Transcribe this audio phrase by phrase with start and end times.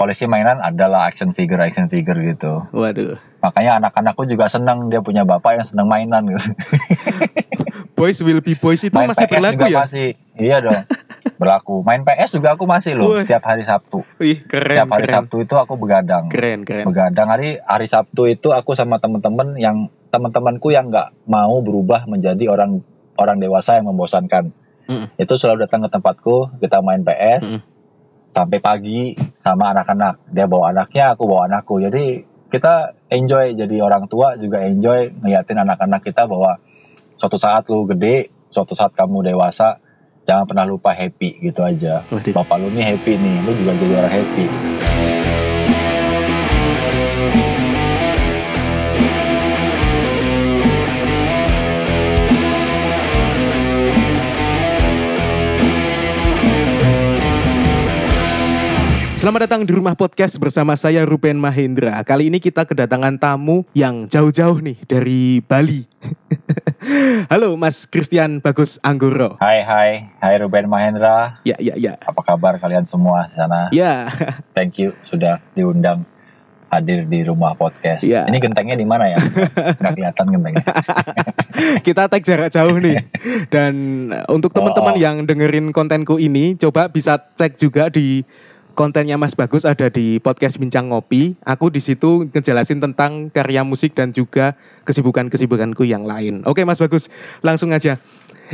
[0.00, 2.64] koleksi mainan adalah action figure action figure gitu.
[2.72, 3.20] Waduh.
[3.44, 6.56] Makanya anak-anakku juga senang dia punya bapak yang senang mainan gitu.
[8.00, 9.78] Boys will be boys itu Main masih PS berlaku juga ya?
[9.84, 10.08] Masih.
[10.40, 10.82] Iya dong.
[11.36, 11.84] berlaku.
[11.84, 13.28] Main PS juga aku masih loh Wih.
[13.28, 14.00] setiap hari Sabtu.
[14.16, 15.16] Wih, keren, Setiap hari keren.
[15.20, 16.32] Sabtu itu aku begadang.
[16.32, 16.88] Keren, keren.
[16.88, 22.48] Begadang hari hari Sabtu itu aku sama temen-temen yang teman-temanku yang nggak mau berubah menjadi
[22.48, 22.80] orang
[23.20, 24.48] orang dewasa yang membosankan.
[24.88, 25.12] Mm.
[25.20, 27.60] Itu selalu datang ke tempatku, kita main PS Mm.
[28.30, 30.30] Sampai pagi sama anak-anak.
[30.30, 31.82] Dia bawa anaknya, aku bawa anakku.
[31.82, 36.58] Jadi kita enjoy jadi orang tua juga enjoy ngeliatin anak-anak kita bahwa
[37.14, 39.78] suatu saat lu gede, suatu saat kamu dewasa,
[40.26, 42.02] jangan pernah lupa happy gitu aja.
[42.10, 44.46] Bapak lu nih happy nih, lu juga jadi orang happy.
[59.20, 62.00] Selamat datang di rumah podcast bersama saya Ruben Mahendra.
[62.08, 65.84] Kali ini kita kedatangan tamu yang jauh-jauh nih dari Bali.
[67.32, 69.36] Halo Mas Christian Bagus Anggoro.
[69.36, 71.36] Hai hai, hai Ruben Mahendra.
[71.44, 72.00] Ya, ya, ya.
[72.00, 73.68] Apa kabar kalian semua di sana?
[73.76, 74.08] Ya,
[74.56, 76.08] Thank you sudah diundang
[76.72, 78.00] hadir di rumah podcast.
[78.00, 78.24] Iya.
[78.24, 79.20] Ini gentengnya di mana ya?
[79.84, 80.64] Nggak kelihatan gentengnya.
[81.84, 83.04] kita tag jarak jauh nih.
[83.52, 83.74] Dan
[84.32, 85.02] untuk teman-teman Oh.
[85.02, 88.24] yang dengerin kontenku ini, coba bisa cek juga di
[88.80, 91.36] kontennya Mas Bagus ada di podcast Bincang Ngopi.
[91.44, 94.56] Aku di situ ngejelasin tentang karya musik dan juga
[94.88, 96.40] kesibukan-kesibukanku yang lain.
[96.48, 97.12] Oke Mas Bagus,
[97.44, 98.00] langsung aja.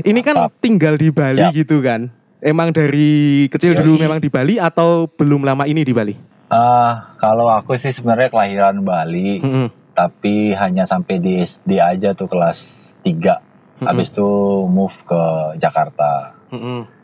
[0.03, 1.55] Ini kan tinggal di Bali Siap.
[1.55, 2.11] gitu kan?
[2.43, 6.19] Emang dari kecil dulu memang di Bali atau belum lama ini di Bali?
[6.51, 9.95] Ah, kalau aku sih sebenarnya kelahiran Bali, Mm-mm.
[9.95, 13.15] tapi hanya sampai di SD aja tuh kelas 3.
[13.15, 13.87] Mm-mm.
[13.87, 14.27] Habis itu
[14.67, 15.23] move ke
[15.63, 16.35] Jakarta.
[16.51, 16.83] Mm-mm.
[16.83, 16.96] Gitu,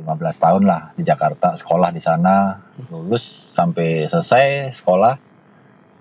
[0.00, 2.56] 15 tahun lah di Jakarta, sekolah di sana,
[2.88, 5.14] lulus sampai selesai sekolah.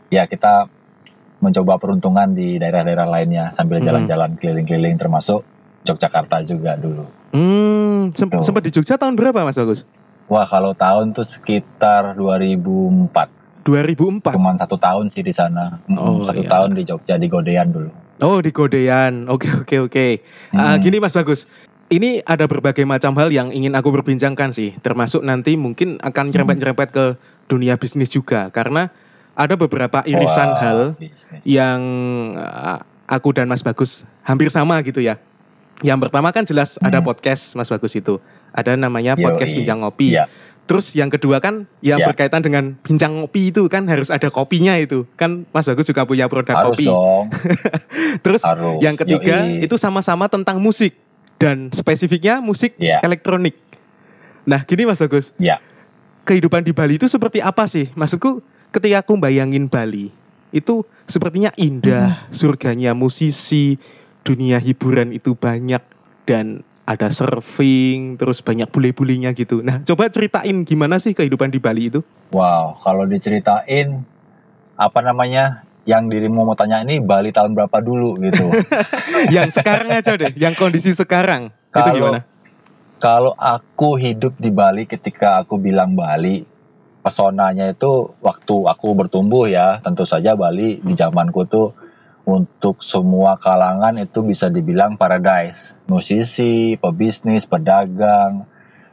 [0.10, 0.66] Ya kita
[1.40, 3.86] mencoba peruntungan di daerah-daerah lainnya sambil Mm.
[3.86, 5.44] jalan-jalan keliling-keliling termasuk
[5.86, 7.08] Yogyakarta juga dulu.
[7.32, 8.42] Hmm, Tuh.
[8.42, 9.86] sempat di Jogja tahun berapa Mas Bagus?
[10.28, 13.30] Wah kalau tahun tuh sekitar 2004,
[13.64, 14.34] 2004.
[14.36, 16.50] cuman satu tahun sih di sana, Mm, Oh, satu iya.
[16.50, 17.90] tahun di Jogja di Godean dulu.
[18.20, 20.08] Oh di Godean, oke oke oke.
[20.52, 20.84] Ah, Hmm.
[20.84, 21.48] gini Mas Bagus,
[21.90, 26.90] ini ada berbagai macam hal yang ingin aku perbincangkan sih, termasuk nanti mungkin akan nyerempet-nyerempet
[26.90, 27.06] ke
[27.46, 28.94] dunia bisnis juga, karena
[29.34, 31.42] ada beberapa irisan Wah, hal bisnis.
[31.44, 31.80] yang
[32.38, 35.18] ah, aku dan Mas Bagus hampir sama gitu ya.
[35.80, 37.08] Yang pertama kan jelas ada Hmm.
[37.08, 38.20] podcast Mas Bagus itu,
[38.52, 39.24] ada namanya Yoi.
[39.26, 40.14] podcast bincang ngopi.
[40.14, 40.28] Iya.
[40.70, 42.06] Terus yang kedua kan yang Ya.
[42.06, 45.10] berkaitan dengan bincang ngopi itu kan harus ada kopinya itu.
[45.16, 46.86] Kan Mas Bagus juga punya produk Harus kopi.
[46.86, 47.26] dong,
[48.26, 48.78] Terus harus.
[48.78, 49.66] yang ketiga Yoi.
[49.66, 50.94] itu sama-sama tentang musik
[51.40, 53.00] dan spesifiknya musik Iya.
[53.02, 53.56] elektronik.
[54.44, 55.58] Nah, gini Mas Agus, Iya.
[56.28, 57.90] kehidupan di Bali itu seperti apa sih?
[57.96, 60.12] Maksudku ketika aku bayangin Bali
[60.52, 62.34] itu sepertinya indah, Hmm.
[62.36, 63.80] surganya musisi,
[64.22, 65.82] dunia hiburan itu banyak
[66.28, 69.62] dan ada surfing, terus banyak bule-bulenya gitu.
[69.62, 72.02] Nah, coba ceritain gimana sih kehidupan di Bali itu?
[72.34, 74.02] Wow, kalau diceritain
[74.74, 78.46] apa namanya yang dirimu mau tanya ini Bali tahun berapa dulu gitu.
[79.36, 81.50] yang sekarang aja deh, yang kondisi sekarang.
[81.50, 82.22] itu Kalau gimana?
[83.02, 86.46] kalau aku hidup di Bali ketika aku bilang Bali,
[87.02, 91.74] pesonanya itu waktu aku bertumbuh ya, tentu saja Bali di zamanku tuh
[92.30, 95.74] untuk semua kalangan itu bisa dibilang paradise.
[95.90, 98.46] Musisi, pebisnis, pedagang,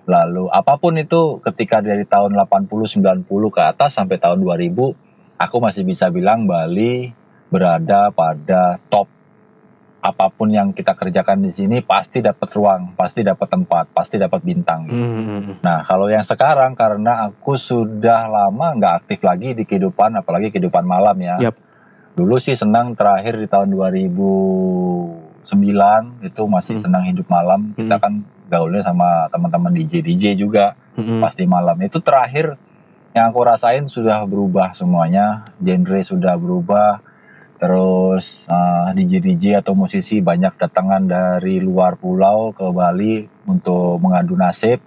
[0.09, 5.06] lalu apa pun itu ketika dari tahun 80 90 ke atas sampai tahun 2000
[5.37, 7.13] aku masih bisa bilang Bali
[7.49, 9.09] berada pada top
[9.97, 14.39] apa pun yang kita kerjakan di sini pasti dapat ruang, pasti dapat tempat, pasti dapat
[14.39, 14.87] bintang.
[14.87, 15.59] Hmm.
[15.67, 20.87] Nah, kalau yang sekarang karena aku sudah lama nggak aktif lagi di kehidupan, apalagi kehidupan
[20.87, 21.43] malam ya.
[21.43, 21.59] Yap.
[22.15, 25.43] Dulu sih senang terakhir di tahun 2009
[26.23, 26.85] itu masih Hmm.
[26.87, 27.75] senang hidup malam.
[27.75, 28.03] Kita Hmm.
[28.03, 28.13] kan
[28.47, 31.19] gaulnya sama teman-teman DJ DJ juga Hmm.
[31.19, 31.75] pasti malam.
[31.83, 32.55] Itu terakhir
[33.16, 37.01] yang aku rasain sudah berubah semuanya, genre sudah berubah.
[37.57, 44.36] Terus uh, DJ DJ atau musisi banyak datangan dari luar pulau ke Bali untuk mengadu
[44.36, 44.84] nasib.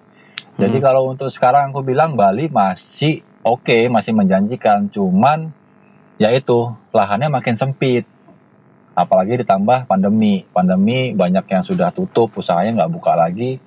[0.61, 0.85] Jadi Hmm.
[0.85, 5.49] kalau untuk sekarang aku bilang Bali masih oke, masih menjanjikan, cuman
[6.21, 8.05] ya itu lahannya makin sempit.
[8.93, 10.45] Apalagi ditambah pandemi.
[10.53, 13.57] Pandemi banyak yang sudah tutup, usahanya nggak buka lagi.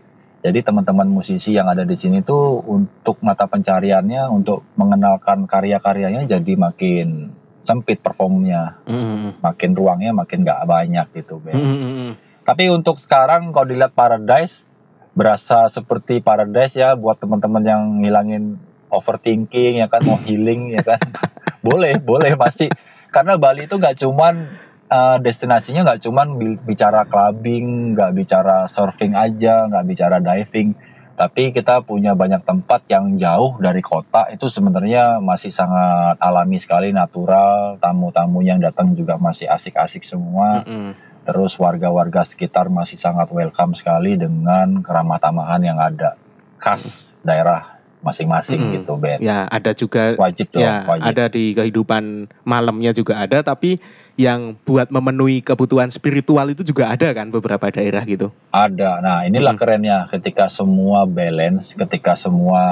[0.43, 6.53] Jadi teman-teman musisi yang ada di sini tuh untuk mata pencariannya, untuk mengenalkan karya-karyanya jadi
[6.59, 7.31] makin
[7.63, 9.39] sempit performnya, Hmm.
[9.39, 11.39] makin ruangnya makin nggak banyak gitu.
[11.39, 11.55] Ben.
[11.55, 12.11] Hmm.
[12.43, 14.67] Tapi untuk sekarang kalau dilihat Paradise
[15.15, 18.59] berasa seperti Paradise ya buat teman-teman yang ngilangin
[18.91, 21.01] overthinking ya kan mau healing ya kan
[21.67, 22.67] boleh boleh pasti
[23.13, 24.49] karena Bali itu nggak cuman
[24.93, 26.37] uh, destinasinya nggak cuman
[26.69, 30.77] bicara clubbing nggak bicara surfing aja nggak bicara diving
[31.13, 36.89] tapi kita punya banyak tempat yang jauh dari kota itu sebenarnya masih sangat alami sekali
[36.91, 40.93] natural tamu-tamu yang datang juga masih asik-asik semua mm -hmm.
[41.29, 46.17] terus warga-warga sekitar masih sangat welcome sekali dengan keramah tamahan yang ada
[46.57, 48.77] khas daerah masing-masing mm -hmm.
[48.83, 51.07] gitu Ben ya ada juga wajib dong ya wajib.
[51.13, 53.79] ada di kehidupan malamnya juga ada tapi
[54.21, 58.29] yang buat memenuhi kebutuhan spiritual itu juga ada kan beberapa daerah gitu.
[58.53, 59.01] Ada.
[59.01, 59.61] Nah, inilah hmm.
[59.61, 62.63] kerennya ketika semua balance, ketika semua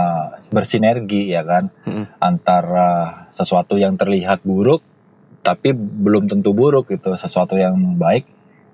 [0.52, 2.20] bersinergi ya kan hmm.
[2.20, 4.84] antara sesuatu yang terlihat buruk
[5.40, 8.28] tapi belum tentu buruk gitu, sesuatu yang baik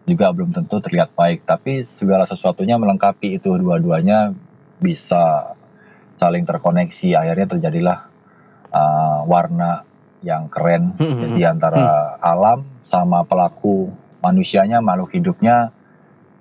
[0.07, 4.35] juga belum tentu terlihat baik, tapi segala sesuatunya melengkapi itu dua-duanya
[4.79, 5.55] bisa
[6.15, 7.19] saling terkoneksi.
[7.19, 7.99] Akhirnya terjadilah
[8.71, 9.83] uh, warna
[10.27, 10.99] yang keren.
[10.99, 12.27] Hmm, Jadi antara hmm.
[12.27, 15.71] alam sama pelaku manusianya, makhluk hidupnya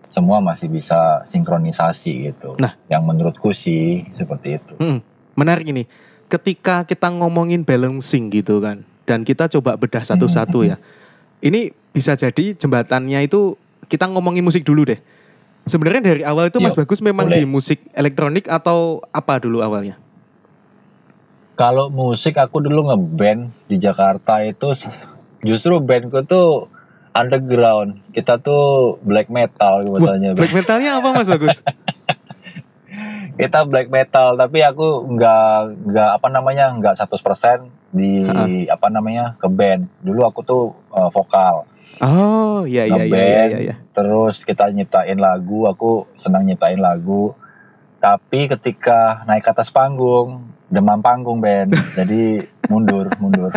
[0.09, 2.57] semua masih bisa sinkronisasi gitu.
[2.57, 4.73] Nah, yang menurutku sih seperti itu.
[4.81, 4.99] Hmm,
[5.37, 5.85] menarik ini.
[6.25, 10.69] Ketika kita ngomongin balancing gitu kan, dan kita coba bedah satu-satu hmm.
[10.73, 10.77] ya.
[11.45, 13.53] Ini bisa jadi jembatannya itu
[13.85, 14.97] kita ngomongin musik dulu deh.
[15.65, 17.41] Sebenarnya dari awal itu Mas Bagus memang boleh.
[17.41, 19.97] di musik elektronik atau apa dulu awalnya?
[21.55, 24.75] Kalau musik aku dulu ngeband di Jakarta itu
[25.39, 26.67] justru bandku tuh
[27.15, 28.03] underground.
[28.11, 30.35] Kita tuh black metal katanya.
[30.35, 31.63] Black metalnya apa Mas Agus?
[33.39, 35.51] kita black metal tapi aku nggak
[35.91, 38.67] nggak apa namanya nggak 100% di uh-huh.
[38.67, 39.87] apa namanya ke band.
[40.03, 41.63] Dulu aku tuh uh, vokal.
[42.03, 43.75] Oh iya iya, iya iya iya iya.
[43.95, 47.31] Terus kita nyiptain lagu, aku senang nyiptain lagu.
[48.05, 51.65] Tapi ketika naik ke atas panggung, demam panggung Ben.
[51.97, 52.37] Jadi
[52.69, 53.49] mundur mundur.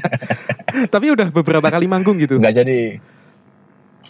[0.94, 2.40] Tapi udah beberapa kali manggung gitu?
[2.40, 2.80] Nggak jadi.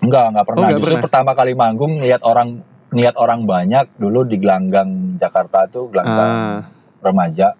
[0.02, 0.66] Nggak nggak pernah.
[0.66, 1.04] Oh, justru pernah.
[1.06, 2.62] pertama kali manggung lihat orang
[2.94, 3.98] niat orang banyak.
[3.98, 6.58] Dulu di gelanggang Jakarta tuh gelanggang ah.
[7.02, 7.54] remaja.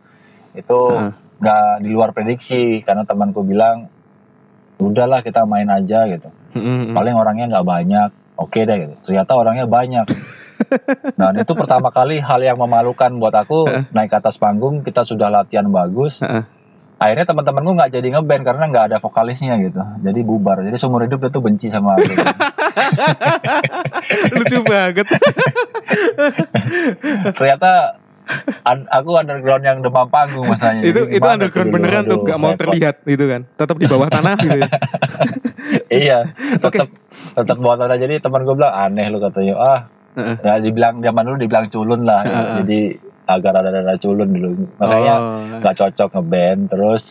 [0.54, 1.14] Itu ah.
[1.14, 1.78] nggak ah.
[1.82, 2.82] di luar prediksi.
[2.82, 3.86] Karena temanku bilang
[4.78, 6.30] udahlah kita main aja gitu.
[6.54, 6.94] Mm -hmm.
[6.94, 8.10] paling orangnya nggak banyak.
[8.38, 8.94] Oke deh gitu.
[9.06, 10.06] Ternyata orangnya banyak
[11.18, 15.30] nah itu pertama kali hal yang memalukan buat aku naik ke atas panggung kita sudah
[15.30, 16.18] latihan bagus.
[16.98, 19.78] Akhirnya teman-temanku nggak jadi ngeband karena nggak ada vokalisnya gitu.
[20.02, 20.66] Jadi bubar.
[20.66, 22.10] Jadi seumur hidup itu benci sama aku.
[24.34, 25.06] Lucu banget.
[27.38, 28.02] Ternyata
[28.66, 30.82] aku underground yang demam panggung masanya.
[30.82, 33.46] Itu itu underground beneran tuh nggak mau terlihat gitu kan?
[33.54, 34.68] Tetap di bawah tanah gitu ya?
[35.88, 36.18] Iya.
[36.58, 36.88] Tetap okay.
[37.38, 37.94] tetap bawah tanah.
[37.94, 39.54] Jadi teman gue bilang aneh lu katanya.
[39.54, 39.80] Ah
[40.16, 42.22] uh Ya dibilang zaman dulu dibilang culun lah.
[42.24, 42.56] Uh -uh.
[42.64, 42.80] Jadi
[43.28, 44.50] agar ada-ada culun dulu.
[44.80, 45.58] Makanya oh.
[45.60, 45.78] nggak oh.
[45.84, 47.02] cocok ngeband terus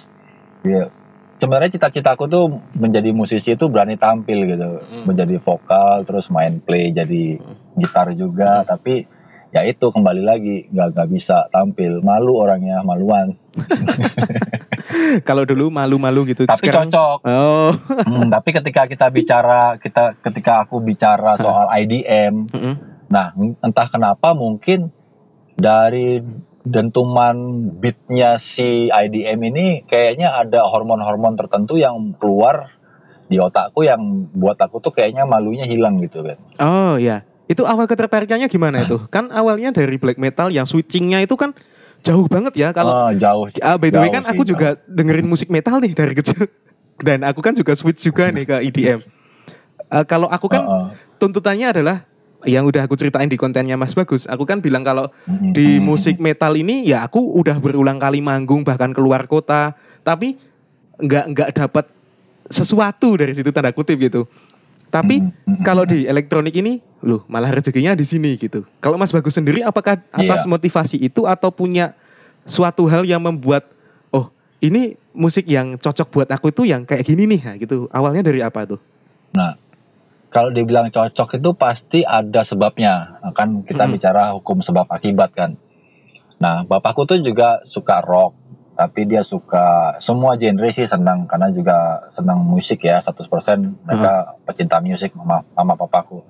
[0.66, 0.90] ya
[1.38, 5.06] sebenarnya cita-citaku tuh menjadi musisi itu berani tampil gitu, hmm.
[5.06, 7.38] menjadi vokal terus main play jadi
[7.78, 8.68] gitar juga, hmm.
[8.68, 9.06] tapi
[9.58, 13.34] ya itu kembali lagi nggak nggak bisa tampil, malu orangnya maluan.
[15.28, 16.46] Kalau dulu malu-malu gitu.
[16.46, 16.94] Tapi sekarang...
[16.94, 17.18] cocok.
[17.26, 17.74] Oh.
[17.74, 22.74] hmm, tapi ketika kita bicara kita ketika aku bicara soal IDM, -hmm.
[23.10, 23.34] nah
[23.66, 24.94] entah kenapa mungkin
[25.58, 26.22] dari
[26.62, 32.78] dentuman beatnya si IDM ini kayaknya ada hormon-hormon tertentu yang keluar
[33.28, 36.38] di otakku yang buat aku tuh kayaknya malunya hilang gitu kan.
[36.62, 39.00] Oh ya, itu awal ketertarikannya gimana itu?
[39.08, 41.56] kan awalnya dari black metal yang switchingnya itu kan
[42.04, 43.48] jauh banget ya kalau oh, jauh.
[43.64, 46.48] Ah, by the way kan aku juga dengerin musik metal nih dari kecil
[47.08, 49.00] dan aku kan juga switch juga nih ke EDM.
[49.88, 50.88] Uh, kalau aku kan uh -uh.
[51.16, 52.04] tuntutannya adalah
[52.46, 56.54] yang udah aku ceritain di kontennya Mas Bagus, aku kan bilang kalau di musik metal
[56.54, 59.74] ini ya aku udah berulang kali manggung bahkan keluar kota,
[60.06, 60.38] tapi
[61.02, 61.90] nggak nggak dapat
[62.46, 64.30] sesuatu dari situ tanda kutip gitu.
[64.88, 65.20] Tapi
[65.68, 68.64] kalau di elektronik ini, loh malah rezekinya di sini gitu.
[68.80, 70.50] Kalau Mas Bagus sendiri, apakah atas yeah.
[70.50, 71.94] motivasi itu atau punya
[72.48, 73.68] suatu hal yang membuat,
[74.16, 74.32] oh
[74.64, 77.78] ini musik yang cocok buat aku itu yang kayak gini nih, nah, gitu.
[77.92, 78.80] Awalnya dari apa tuh?
[79.36, 79.60] Nah,
[80.32, 83.20] kalau dibilang cocok itu pasti ada sebabnya.
[83.36, 83.92] Kan kita hmm.
[83.92, 85.60] bicara hukum sebab akibat kan.
[86.38, 88.38] Nah, bapakku tuh juga suka rock,
[88.78, 93.26] tapi dia suka semua genre sih senang karena juga senang musik ya 100%
[93.82, 94.46] mereka hmm.
[94.46, 96.22] pecinta musik mama mama papaku.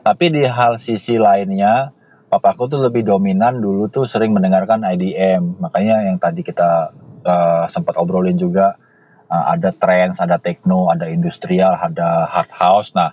[0.00, 1.92] Tapi di hal sisi lainnya
[2.32, 6.96] papaku tuh lebih dominan dulu tuh sering mendengarkan IDM makanya yang tadi kita
[7.28, 8.80] uh, sempat obrolin juga
[9.28, 12.96] uh, ada trance ada techno ada industrial ada hard house.
[12.96, 13.12] Nah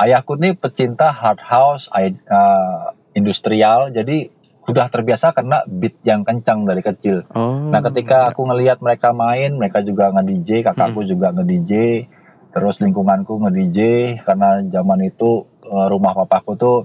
[0.00, 3.92] ayahku nih pecinta hard house uh, industrial.
[3.92, 4.32] Jadi
[4.62, 7.26] sudah terbiasa karena beat yang kencang dari kecil.
[7.34, 7.66] Oh.
[7.70, 12.06] Nah, ketika aku ngelihat mereka main, mereka juga nge-DJ, kakakku juga nge-DJ,
[12.54, 13.78] terus lingkunganku nge-DJ
[14.22, 16.78] karena zaman itu eh, rumah papaku tuh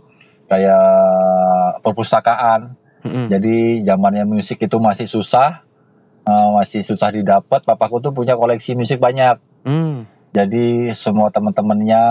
[0.49, 2.73] kayak perpustakaan.
[3.05, 3.29] Mm-mm.
[3.29, 5.61] Jadi zamannya musik itu masih susah,
[6.25, 7.61] eh, masih susah didapat.
[7.61, 9.37] Papaku tuh punya koleksi musik banyak.
[9.67, 10.09] Hmm.
[10.33, 12.03] Jadi semua teman-temannya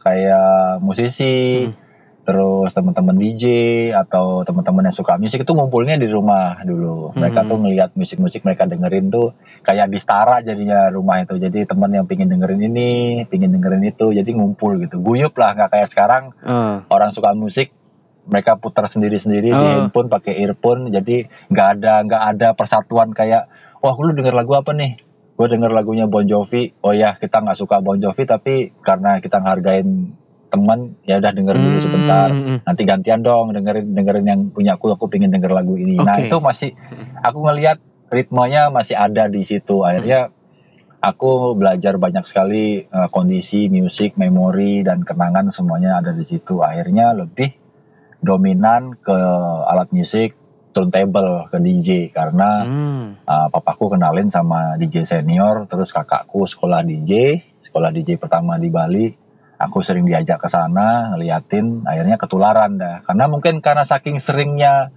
[0.00, 1.89] kayak musisi, Hmm.
[2.20, 3.44] Terus teman-teman DJ
[3.92, 7.16] atau teman-teman yang suka musik itu ngumpulnya di rumah dulu.
[7.16, 7.48] Mereka Hmm.
[7.48, 11.36] tuh ngelihat musik-musik mereka dengerin tuh kayak di setara jadinya rumah itu.
[11.36, 12.90] Jadi teman yang pingin dengerin ini,
[13.26, 15.00] pingin dengerin itu, jadi ngumpul gitu.
[15.00, 16.84] Guyup lah nggak kayak sekarang Ah.
[16.88, 17.72] orang suka musik
[18.30, 19.66] mereka putar sendiri-sendiri di Oh.
[19.80, 23.48] handphone pakai earphone jadi nggak ada nggak ada persatuan kayak
[23.80, 25.00] wah lu denger lagu apa nih
[25.34, 29.40] gue denger lagunya Bon Jovi oh ya kita nggak suka Bon Jovi tapi karena kita
[29.40, 30.12] ngehargain
[30.50, 32.28] teman ya udah denger dulu Hmm, sebentar.
[32.28, 32.58] hmm, hmm.
[32.66, 35.96] nanti gantian dong dengerin dengerin yang punya aku aku pengen denger lagu ini.
[35.96, 36.26] Nah Oke.
[36.26, 36.70] itu masih
[37.20, 37.78] aku ngelihat
[38.10, 39.80] ritmenya masih ada di situ.
[39.80, 40.34] Akhirnya
[41.00, 46.60] aku belajar banyak sekali eh, kondisi musik memori dan kenangan semuanya ada di situ.
[46.60, 47.54] Akhirnya lebih
[48.18, 49.16] dominan ke
[49.64, 50.36] alat musik
[50.70, 53.18] turntable ke DJ karena Hmm.
[53.24, 59.10] uh, papaku kenalin sama DJ senior terus kakakku sekolah DJ sekolah DJ pertama di Bali
[59.60, 63.04] aku sering diajak ke sana ngeliatin akhirnya ketularan dah.
[63.04, 64.88] Karena mungkin karena saking seringnya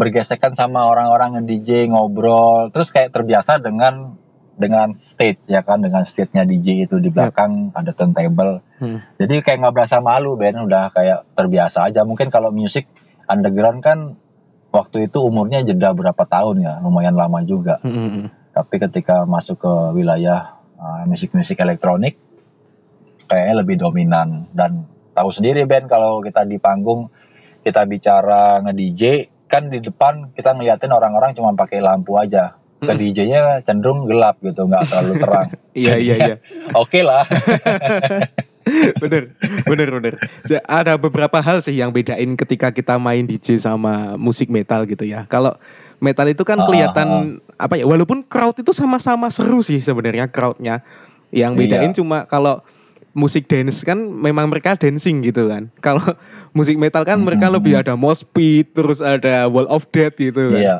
[0.00, 4.16] bergesekan sama orang-orang nge-DJ ngobrol terus kayak terbiasa dengan
[4.56, 5.84] dengan stage ya kan?
[5.84, 8.64] Dengan stage-nya DJ itu di belakang ada turntable.
[8.78, 9.02] Hmm.
[9.18, 12.08] jadi kayak nggak berasa malu Ben udah kayak terbiasa aja.
[12.08, 12.88] Mungkin kalau musik
[13.28, 14.16] underground kan
[14.72, 16.80] waktu itu umurnya jeda berapa tahun ya?
[16.80, 17.76] Lumayan lama juga.
[17.84, 18.26] Hmm, hmm, hmm.
[18.56, 22.16] tapi ketika masuk ke wilayah uh, musik-musik elektronik
[23.28, 24.82] kayaknya lebih dominan dan
[25.12, 27.12] tahu sendiri Ben kalau kita di panggung
[27.60, 29.02] kita bicara nge-DJ
[29.46, 32.98] kan di depan kita ngeliatin orang-orang cuma pakai lampu aja ke Mm.
[33.00, 35.48] DJ-nya cenderung gelap gitu nggak terlalu terang
[35.82, 36.34] Iya iya iya.
[36.82, 37.26] oke lah
[39.02, 39.32] bener
[39.64, 40.14] bener bener.
[40.68, 45.24] Ada beberapa hal sih yang bedain ketika kita main DJ sama musik metal gitu ya.
[45.26, 45.56] Kalau
[45.98, 47.08] metal itu kan Ah, kelihatan
[47.56, 47.88] apa ya?
[47.88, 50.84] Walaupun crowd itu sama-sama seru sih sebenarnya crowdnya.
[51.32, 51.96] Yang bedain Iya.
[51.96, 52.60] cuma kalau
[53.18, 55.66] musik dance kan memang mereka dancing gitu kan.
[55.84, 56.06] Kalau
[56.54, 57.58] musik metal kan mereka Mm-mm.
[57.58, 60.62] lebih ada mosh pit, terus ada wall of death gitu kan.
[60.62, 60.76] iya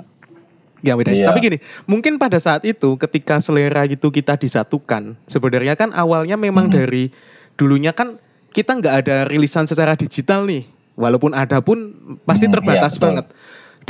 [0.79, 1.11] Ya beda.
[1.11, 1.27] Iya.
[1.27, 1.59] Tapi gini,
[1.91, 6.75] mungkin pada saat itu ketika selera itu kita disatukan, sebenarnya kan awalnya memang Mhm.
[6.79, 7.11] dari
[7.59, 8.23] dulunya kan
[8.55, 10.71] kita nggak ada rilisan secara digital nih.
[10.95, 13.07] Walaupun ada pun pasti Hmm, terbatas iya, betul.
[13.11, 13.27] banget.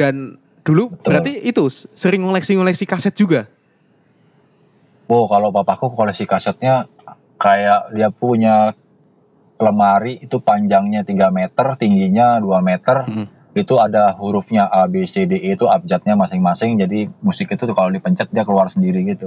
[0.01, 0.15] Dan
[0.65, 1.05] dulu Betul.
[1.05, 3.45] berarti itu sering ngoleksi-ngoleksi kaset juga.
[5.09, 6.89] Wow, kalau papaku koleksi kasetnya
[7.39, 8.75] kayak dia punya
[9.59, 13.07] lemari itu panjangnya 3 meter, tingginya 2 meter.
[13.07, 13.27] Mhm.
[13.57, 16.79] Itu ada hurufnya A, B, C, D, E itu abjadnya masing-masing.
[16.79, 19.27] Jadi musik itu kalau dipencet dia keluar sendiri gitu.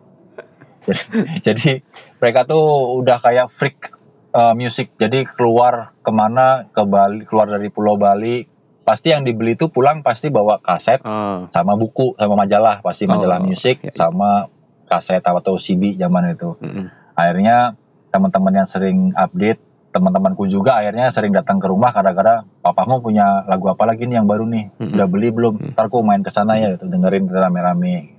[0.86, 1.02] jadi,
[1.46, 1.70] jadi
[2.18, 3.94] mereka tuh udah kayak freak
[4.34, 4.90] uh, musik.
[4.98, 8.50] Jadi keluar ke mana ke Bali, keluar dari Pulau Bali.
[8.82, 11.46] Pasti yang dibeli tuh pulang pasti bawa kaset Oh.
[11.54, 13.94] sama buku sama majalah pasti majalah Oh, musik iya, iya.
[13.94, 14.50] sama
[14.90, 16.90] kaset atau CD zaman itu Mm-mm.
[17.22, 17.78] Akhirnya
[18.10, 23.68] teman-teman yang sering update teman-temanku juga akhirnya sering datang ke rumah gara-gara papamu punya lagu
[23.68, 24.96] apa lagi nih yang baru nih Mm-mm.
[24.96, 25.70] udah beli belum Mm.
[25.72, 28.16] ntar aku main ke sana ya gitu dengerin rame-rame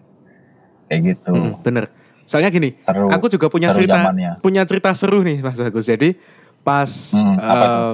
[0.86, 1.86] kayak gitu Mm, bener.
[2.24, 5.84] Soalnya gini, seru aku juga punya cerita zamannya punya cerita seru nih Mas Agus.
[5.84, 6.16] Jadi
[6.62, 7.94] pas Hmm, eh,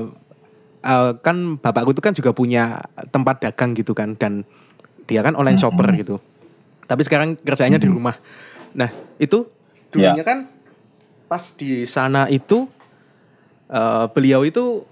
[0.86, 4.46] eh, kan bapakku itu kan juga punya tempat dagang gitu kan dan
[5.08, 5.98] dia kan online Hmm, shopper hmm.
[5.98, 6.16] gitu.
[6.86, 7.96] Tapi sekarang kerjanya di Hmm.
[7.96, 8.16] rumah.
[8.76, 9.50] Nah, itu
[9.90, 10.46] dulunya kan
[11.30, 12.66] pas di sana itu
[13.70, 14.84] eh, beliau itu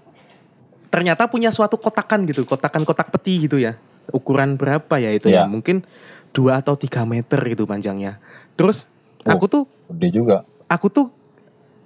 [0.88, 3.76] ternyata punya suatu kotakan gitu, kotakan-kotak peti gitu ya.
[4.08, 5.44] Ukuran berapa ya itu ya?
[5.44, 5.50] Iya.
[5.50, 5.84] Mungkin
[6.32, 8.16] dua atau tiga meter itu panjangnya.
[8.54, 8.86] Terus
[9.26, 9.34] Oh.
[9.34, 11.06] aku tuh gede juga aku tuh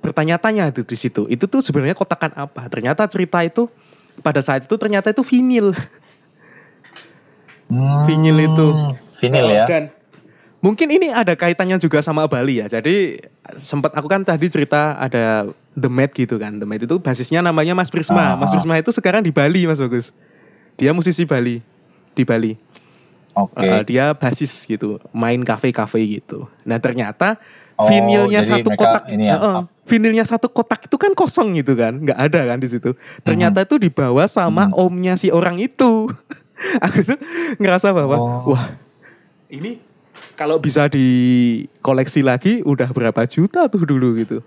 [0.05, 1.25] bertanya-tanya itu di situ.
[1.27, 2.69] Itu tuh sebenarnya kotakan apa?
[2.69, 3.67] Ternyata cerita itu
[4.21, 5.73] pada saat itu ternyata itu vinil.
[7.73, 8.67] Hmm, Vinyl itu.
[9.17, 9.83] vinyl ya Dan
[10.63, 12.71] mungkin ini ada kaitannya juga sama Bali ya.
[12.71, 13.19] Jadi
[13.59, 16.57] sempat aku kan tadi cerita ada The Mad gitu kan.
[16.57, 18.33] The Mad itu basisnya namanya Mas Prisma.
[18.33, 18.57] Ah, Mas ah.
[18.57, 20.15] Prisma itu sekarang di Bali Mas Bagus.
[20.79, 21.61] Dia musisi Bali.
[22.15, 22.55] Di Bali.
[23.33, 26.53] oke Uh, dia basis gitu, main kafe-kafe gitu.
[26.69, 27.41] Nah ternyata
[27.73, 31.73] Oh, vinilnya satu mereka kotak, ini ya, Heeh, vinilnya satu kotak itu kan kosong gitu
[31.73, 32.93] kan, nggak ada kan di situ.
[33.25, 34.77] Ternyata itu dibawa sama Mhm.
[34.77, 36.13] omnya si orang itu.
[36.85, 37.17] Aku tuh
[37.57, 38.53] ngerasa bahwa Oh.
[38.53, 38.77] wah
[39.49, 39.81] ini
[40.35, 44.39] kalau bisa dikoleksi lagi udah berapa juta tuh dulu gitu.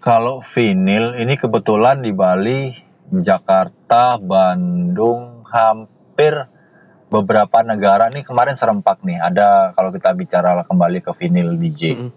[0.00, 2.70] Kalau vinil ini kebetulan di Bali,
[3.10, 6.46] Jakarta, Bandung, hampir
[7.10, 9.18] beberapa negara nih kemarin serempak nih.
[9.18, 11.82] Ada kalau kita bicara kembali ke vinyl DJ.
[11.98, 12.10] Mm-mm.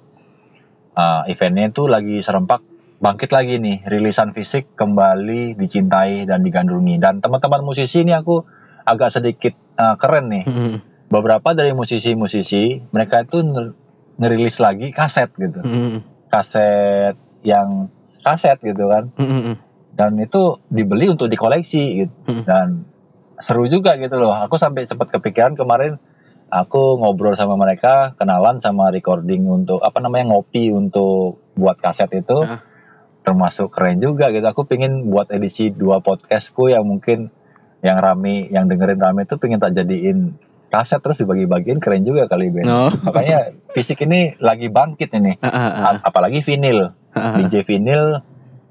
[1.00, 2.60] Uh, eventnya itu lagi serempak
[3.00, 8.44] bangkit lagi nih rilisan fisik kembali dicintai dan digandrungi dan teman-teman musisi ini aku
[8.84, 10.76] agak sedikit uh, keren nih Mm-mm.
[11.10, 13.42] Beberapa dari musisi-musisi mereka itu
[14.16, 16.06] ngerilis lagi kaset gitu Mm-mm.
[16.30, 17.90] kaset yang
[18.22, 19.58] kaset gitu kan Mm-mm.
[19.96, 22.44] dan itu dibeli untuk dikoleksi gitu Hmm.
[22.46, 22.68] dan
[23.40, 25.98] seru juga gitu loh aku sampai sempat kepikiran kemarin
[26.50, 32.44] aku ngobrol sama mereka kenalan sama recording untuk apa namanya ngopi untuk buat kaset itu
[32.44, 32.60] Ah.
[33.24, 37.32] termasuk keren juga gitu aku pingin buat edisi dua podcastku yang mungkin
[37.80, 40.36] yang rame yang dengerin rame itu pingin tak jadiin
[40.70, 42.90] kaset terus dibagi-bagiin keren juga kali Ben Oh.
[43.06, 45.72] makanya fisik ini lagi bangkit ini ah, ah.
[45.92, 47.34] A- apalagi vinil Ah, ah.
[47.36, 48.22] DJ vinil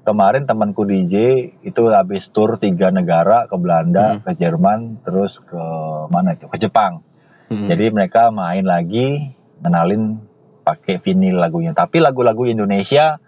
[0.01, 1.15] kemarin temanku DJ
[1.59, 4.23] itu habis tur tiga negara ke Belanda Hmm.
[4.23, 5.59] ke Jerman terus ke
[6.07, 7.03] mana itu ke Jepang
[7.47, 7.67] Mm-mm.
[7.67, 10.23] jadi mereka main lagi kenalin
[10.61, 13.19] pakai vinil lagunya tapi lagu-lagu Indonesia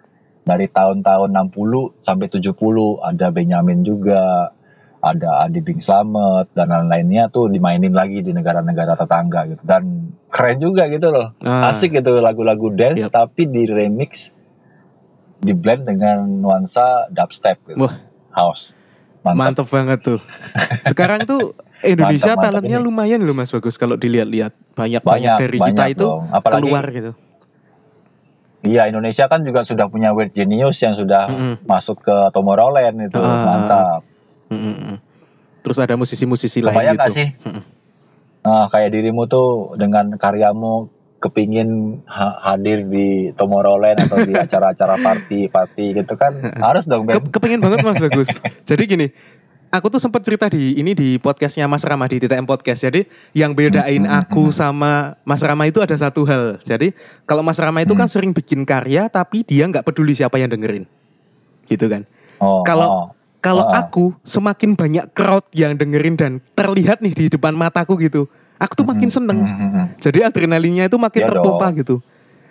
[0.42, 2.56] dari tahun-tahun 60 sampai 70
[3.00, 4.56] ada Benyamin juga
[5.02, 9.84] ada Adi Bing Slamet dan lain-lainnya tuh dimainin lagi di negara-negara tetangga gitu dan
[10.28, 11.70] keren juga gitu loh Ah.
[11.70, 13.12] asik gitu lagu-lagu dance Yap.
[13.12, 14.30] tapi di remix
[15.38, 17.82] di blend dengan nuansa dubstep gitu.
[17.82, 17.98] Wah.
[18.32, 18.78] house
[19.22, 20.20] mantap, Mantep banget tuh.
[20.88, 22.86] Sekarang tuh Indonesia Mantap, mantap talentnya ini.
[22.86, 24.54] lumayan loh Mas Bagus kalau dilihat-lihat.
[24.72, 26.30] Banyak-banyak banyak dari banyak kita itu dong.
[26.30, 27.12] apalagi keluar gitu.
[28.62, 31.56] iya Indonesia kan juga sudah punya Weird Genius yang sudah Mm-mm.
[31.66, 33.42] masuk ke Tomorrowland itu Ah.
[33.44, 34.02] mantap
[35.62, 36.98] Terus ada musisi-musisi lain gitu.
[36.98, 37.64] gak sih Mm-mm.
[38.42, 45.46] nah, kayak dirimu tuh dengan karyamu kepingin ha- hadir di Tomorrowland atau di acara-acara party
[45.48, 48.26] party gitu kan harus dong Ben Ke- kepengin banget Mas Bagus.
[48.66, 49.08] Jadi gini,
[49.70, 52.82] aku tuh sempat cerita di ini di podcastnya Mas Rama di TTM Podcast.
[52.82, 56.58] Jadi yang bedain aku sama Mas Rama itu ada satu hal.
[56.60, 58.16] Jadi kalau Mas Rama itu kan Hmm.
[58.18, 60.90] sering bikin karya tapi dia nggak peduli siapa yang dengerin,
[61.68, 62.10] gitu kan.
[62.40, 63.21] oh, kalau- oh.
[63.42, 63.82] Kalau Ah.
[63.82, 68.86] aku semakin banyak crowd yang dengerin dan terlihat nih di depan mataku gitu, aku tuh
[68.86, 69.40] makin Hmm, seneng.
[69.42, 69.86] hmm, hmm, hmm.
[69.98, 71.78] Jadi adrenalinnya itu makin Iya terpompa dong.
[71.78, 71.96] gitu.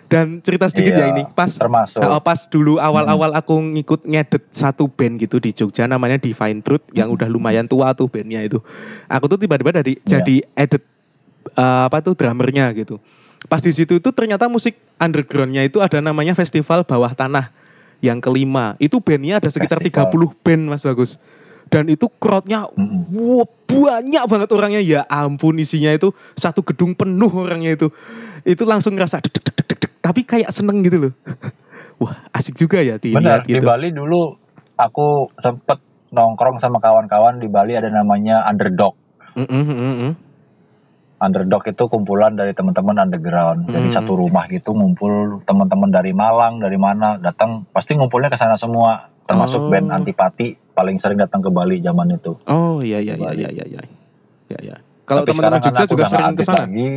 [0.05, 4.43] Dan cerita sedikit Iya, ya ini, pas termasuk Nah, pas dulu awal-awal aku ngikut ngedet
[4.51, 8.59] satu band gitu di Jogja namanya Divine Truth yang udah lumayan tua tuh bandnya itu.
[9.07, 10.19] Aku tuh tiba-tiba dari Iya.
[10.19, 10.83] jadi edit
[11.49, 12.99] eh, apa tuh drummernya gitu.
[13.47, 17.49] Pas di situ itu ternyata musik undergroundnya itu ada namanya Festival Bawah Tanah
[18.01, 18.75] yang kelima.
[18.81, 20.33] Itu bandnya ada sekitar Festival.
[20.33, 21.21] 30 band Mas Bagus.
[21.71, 22.67] Dan itu crowdnya.
[22.67, 27.87] Wah, banyak banget orangnya ya ampun isinya itu satu gedung penuh orangnya itu.
[28.43, 31.13] Itu langsung ngerasa deg deg deg deg deg, tapi kayak seneng gitu loh.
[32.01, 33.63] Wah, asik juga ya dilihat di gitu.
[33.63, 34.35] Bali dulu
[34.75, 35.79] aku sempet
[36.11, 38.97] nongkrong sama kawan-kawan di Bali ada namanya Underdog.
[39.39, 40.13] Mm, mm, mm, mm.
[41.21, 43.69] Underdog itu kumpulan dari teman-teman underground.
[43.69, 43.95] Jadi Hmm.
[43.95, 49.05] satu rumah gitu ngumpul teman-teman dari Malang, dari mana datang pasti ngumpulnya ke sana semua.
[49.23, 49.69] Termasuk Oh.
[49.69, 52.33] band Antipati paling sering datang ke Bali zaman itu.
[52.49, 53.37] Oh iya iya iya Bali.
[53.37, 53.81] iya iya iya.
[54.49, 54.75] Ya ya.
[55.05, 56.59] Kalau teman-teman sekarang kan Jogja aku juga sering ke sana.
[56.65, 56.91] Lagi.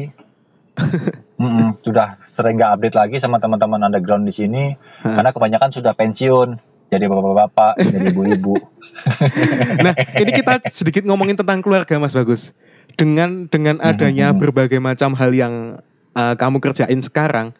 [1.34, 5.18] Mm-mm, sudah sering nggak update lagi sama teman-teman underground di sini Hah.
[5.18, 6.48] karena kebanyakan sudah pensiun
[6.86, 8.54] jadi bapak-bapak, jadi ibu-ibu.
[9.84, 12.54] Nah, ini kita sedikit ngomongin tentang keluarga Mas Bagus.
[12.94, 14.38] Dengan dengan adanya Mhm.
[14.38, 15.82] berbagai macam hal yang
[16.14, 17.50] uh, kamu kerjain sekarang,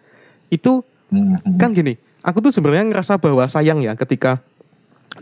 [0.46, 1.58] itu Mm-mm.
[1.58, 4.38] kan gini, aku tuh sebenarnya ngerasa bahwa sayang ya ketika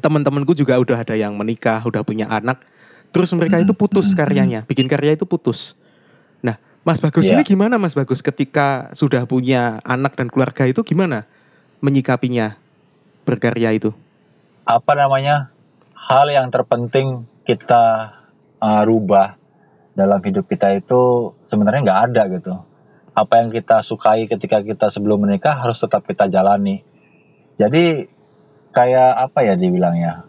[0.05, 2.61] teman-temanku juga udah ada yang menikah, udah punya anak,
[3.09, 5.73] terus mereka itu putus karyanya, bikin karya itu putus.
[6.41, 7.41] Nah, Mas Bagus Iya.
[7.41, 11.25] ini gimana Mas Bagus ketika sudah punya anak dan keluarga itu gimana
[11.81, 12.57] menyikapinya
[13.25, 13.93] berkarya itu?
[14.63, 15.51] apa namanya
[15.99, 18.15] hal yang terpenting kita
[18.63, 19.35] uh, rubah
[20.03, 22.55] dalam hidup kita itu sebenarnya nggak ada gitu.
[23.15, 26.83] Apa yang kita sukai ketika kita sebelum menikah harus tetap kita jalani.
[27.55, 28.11] Jadi
[28.75, 30.27] kayak apa ya dibilangnya?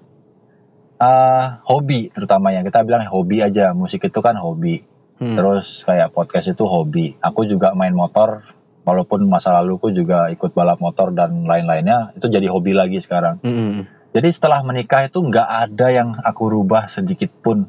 [1.02, 2.62] Uh, hobi terutamanya.
[2.62, 3.74] Kita bilang hobi aja.
[3.74, 4.86] Musik itu kan hobi.
[5.24, 5.40] Hmm.
[5.40, 7.16] terus kayak podcast itu hobi.
[7.24, 8.44] Aku juga main motor.
[8.84, 13.40] Walaupun masa laluku juga ikut balap motor dan lain-lainnya itu jadi hobi lagi sekarang.
[13.40, 13.88] Mm-mm.
[14.12, 17.64] jadi setelah menikah itu nggak ada yang aku rubah sedikit pun.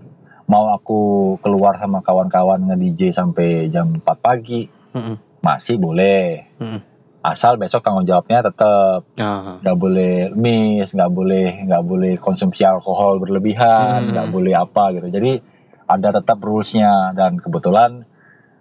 [0.44, 1.00] Mau aku
[1.40, 5.16] keluar sama kawan-kawan nge-DJ sampai jam 4 pagi, Mm-mm.
[5.40, 6.44] masih boleh.
[6.60, 6.80] Mm-mm.
[7.24, 9.56] Asal besok tanggung jawabnya tetap Ah.
[9.64, 15.08] nggak boleh miss, nggak boleh nggak boleh konsumsi alkohol berlebihan, nggak boleh apa gitu.
[15.08, 15.40] Jadi
[15.88, 18.04] ada tetap rulesnya dan kebetulan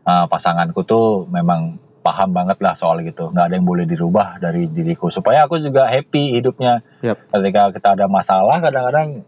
[0.08, 3.36] uh, pasanganku tuh memang paham banget lah soal gitu.
[3.36, 6.80] Nggak ada yang boleh dirubah dari diriku supaya aku juga happy hidupnya.
[7.04, 7.19] Yap.
[7.36, 9.28] Ketika kita ada masalah kadang-kadang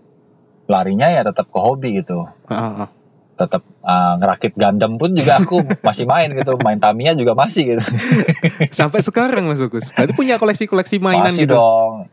[0.66, 2.26] larinya ya tetap ke hobi gitu.
[2.50, 2.90] Ah.
[3.36, 7.84] tetap uh, ngerakit Gundam pun juga aku masih main gitu main Tamiya juga masih gitu
[8.72, 9.92] Sampai sekarang Mas Bagus.
[9.92, 11.60] Berarti punya koleksi-koleksi mainan masih gitu.
[11.60, 12.08] dong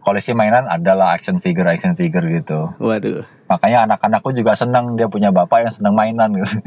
[0.00, 3.22] koleksi mainan adalah action figure action figure gitu Waduh.
[3.46, 6.58] makanya anak-anakku juga seneng dia punya bapak yang seneng mainan gitu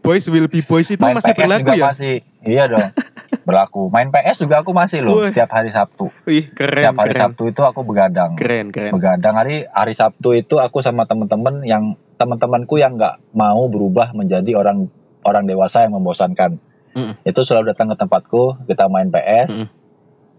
[0.00, 1.86] Boys will be boys itu main masih PS berlaku juga ya?
[1.88, 2.88] masih iya dong
[3.46, 7.22] berlaku main PS juga aku masih loh setiap hari Sabtu Wih, keren, setiap hari keren.
[7.26, 8.92] Sabtu itu aku begadang Keren, keren.
[8.92, 11.84] begadang hari hari Sabtu itu aku sama temen-temen yang
[12.16, 14.88] teman-temanku yang nggak mau berubah menjadi orang
[15.22, 16.58] orang dewasa yang membosankan
[16.90, 17.22] Mm.
[17.22, 19.66] itu selalu datang ke tempatku kita main PS Mm.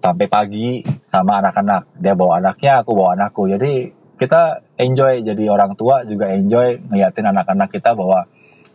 [0.02, 0.68] Sampai pagi
[1.06, 4.42] sama anak-anak dia bawa anaknya aku bawa anakku jadi kita
[4.76, 8.26] enjoy jadi orang tua juga enjoy ngeliatin anak-anak kita bahwa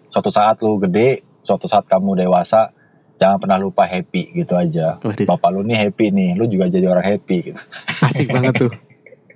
[0.06, 2.70] suatu saat lu gede suatu saat kamu dewasa
[3.16, 6.86] jangan pernah lupa happy gitu aja Waduh, bapak lu nih happy nih lu juga jadi
[6.86, 7.60] orang happy gitu
[8.00, 8.72] asik banget tuh.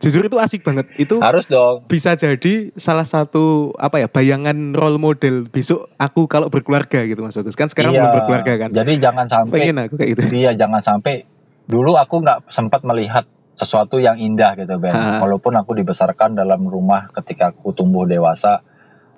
[0.01, 0.89] Jujur itu asik banget.
[0.97, 6.49] Itu harus dong bisa jadi salah satu apa ya bayangan role model besok aku kalau
[6.49, 7.53] berkeluarga gitu Mas Bagus.
[7.53, 8.01] Kan sekarang Iya.
[8.01, 8.71] belum berkeluarga kan.
[8.73, 10.23] Jadi jangan sampai Pengen aku kayak gitu.
[10.33, 11.29] dia jangan sampai
[11.71, 14.93] dulu aku nggak sempat melihat sesuatu yang indah gitu Ben.
[14.93, 15.21] Ha.
[15.23, 18.65] Walaupun aku dibesarkan dalam rumah ketika aku tumbuh dewasa,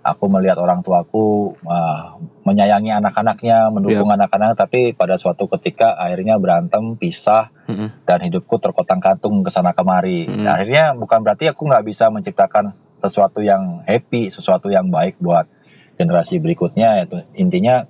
[0.03, 4.19] aku melihat orang tuaku ah, menyayangi anak-anaknya, mendukung Iya.
[4.19, 8.03] anak-anak, tapi pada suatu ketika akhirnya berantem, pisah, Mm-mm.
[8.03, 10.27] dan hidupku terkotang-kantung ke sana kemari.
[10.27, 10.43] Mm.
[10.43, 15.47] Nah, akhirnya bukan berarti aku nggak bisa menciptakan sesuatu yang happy, sesuatu yang baik buat
[15.95, 17.07] generasi berikutnya.
[17.07, 17.87] Itu intinya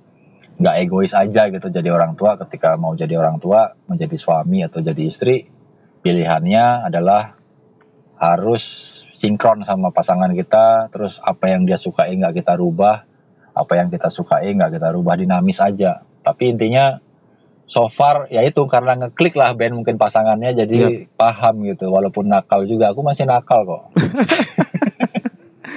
[0.57, 4.79] nggak egois aja gitu jadi orang tua ketika mau jadi orang tua, menjadi suami atau
[4.79, 5.49] jadi istri,
[6.05, 7.37] pilihannya adalah
[8.19, 8.63] harus
[9.17, 10.93] sinkron sama pasangan kita.
[10.93, 13.07] Terus apa yang dia sukai nggak kita rubah,
[13.55, 16.05] apa yang kita sukai nggak kita rubah dinamis aja.
[16.23, 17.01] Tapi intinya
[17.67, 22.67] so far ya itu karena ngeklik lah band mungkin pasangannya jadi paham gitu walaupun nakal
[22.67, 23.83] juga aku masih nakal kok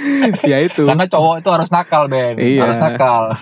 [0.51, 0.85] ya itu.
[0.85, 2.61] karena cowok itu harus nakal band Iya.
[2.63, 3.23] harus nakal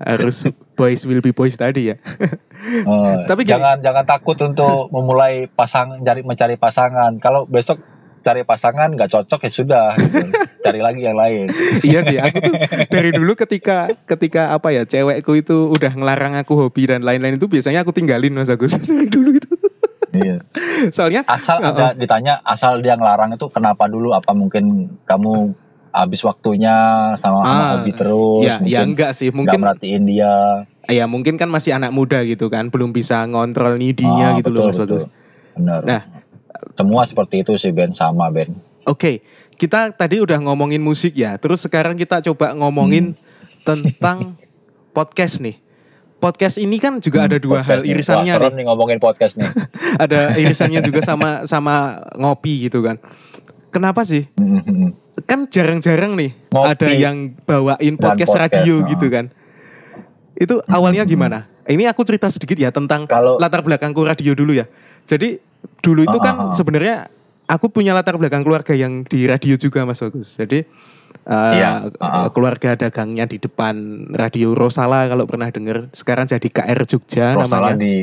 [0.00, 0.36] Harus
[0.74, 1.96] boys will be boys tadi ya.
[1.98, 7.78] Eh, Tapi gini- jangan jangan takut untuk memulai pasang cari mencari pasangan kalau besok
[8.18, 10.18] cari pasangan nggak cocok ya sudah gitu.
[10.60, 11.46] cari lagi yang lain
[11.80, 12.54] iya sih, aku tuh
[12.90, 17.46] dari dulu ketika ketika apa ya cewekku itu udah ngelarang aku hobi dan lain-lain itu
[17.46, 19.47] biasanya aku tinggalin Mas Agus dari dulu itu.
[20.10, 20.36] Iya.
[20.96, 21.72] Soalnya asal Uh-uh.
[21.72, 25.52] ada ditanya asal dia ngelarang itu kenapa dulu apa mungkin kamu
[25.88, 26.72] habis waktunya
[27.16, 30.32] sama, sama Ah, hobi terus ya ya mungkin enggak sih, mungkin merhatiin dia
[30.86, 34.68] ya mungkin kan masih anak muda gitu kan, belum bisa ngontrol nidinya Ah, gitu loh
[34.68, 35.04] Mas Bagus.
[35.52, 35.80] Benar.
[35.84, 36.02] Nah.
[36.74, 38.54] semua seperti itu sih Ben sama Ben.
[38.82, 39.20] Oke,
[39.54, 41.34] kita tadi udah ngomongin musik ya.
[41.36, 43.20] Terus sekarang kita coba ngomongin Hmm.
[43.66, 44.18] tentang
[44.96, 45.58] podcast nih.
[46.18, 47.94] Podcast ini kan juga ada dua hal nih.
[47.94, 48.58] irisannya Wah, nih.
[48.58, 49.46] nih ngomongin podcast nih.
[50.02, 52.98] Ada irisannya juga sama sama ngopi gitu kan.
[53.70, 54.26] Kenapa sih?
[55.30, 58.88] Kan jarang-jarang nih Ngopi ada yang bawain podcast, podcast, radio nah.
[58.90, 59.24] gitu kan.
[60.34, 61.46] Itu awalnya gimana?
[61.70, 64.66] Ini aku cerita sedikit ya tentang Kalau latar belakangku radio dulu ya.
[65.06, 65.38] Jadi
[65.82, 66.54] dulu itu ah, kan ah.
[66.54, 67.12] sebenarnya
[67.46, 70.34] aku punya latar belakang keluarga yang di radio juga Mas Bagus.
[70.34, 70.66] Jadi
[71.28, 72.28] uh, ah.
[72.32, 75.92] keluarga dagangnya di depan radio Rosala kalau pernah dengar.
[75.92, 77.80] Sekarang jadi KR Jogja Rosala namanya.
[77.80, 77.94] di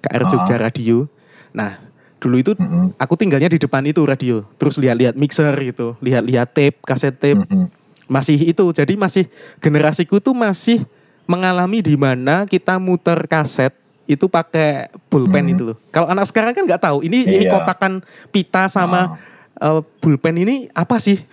[0.00, 0.22] KR.
[0.28, 1.08] Jogja Radio.
[1.52, 1.80] Nah,
[2.20, 2.96] dulu itu Mhm.
[3.00, 4.44] aku tinggalnya di depan itu radio.
[4.60, 7.68] Terus lihat-lihat mixer gitu, lihat-lihat tape, kaset tape Mhm.
[8.10, 9.30] masih itu jadi masih
[9.62, 10.84] generasiku tuh masih
[11.30, 13.70] mengalami di mana kita muter kaset
[14.10, 15.54] itu pakai pulpen Hmm.
[15.54, 15.76] itu loh.
[15.94, 17.54] Kalau anak sekarang kan nggak tahu ini ini Iya.
[17.54, 18.02] kotakan
[18.34, 19.14] pita sama.
[19.58, 21.18] Eh, pulpen ini apa sih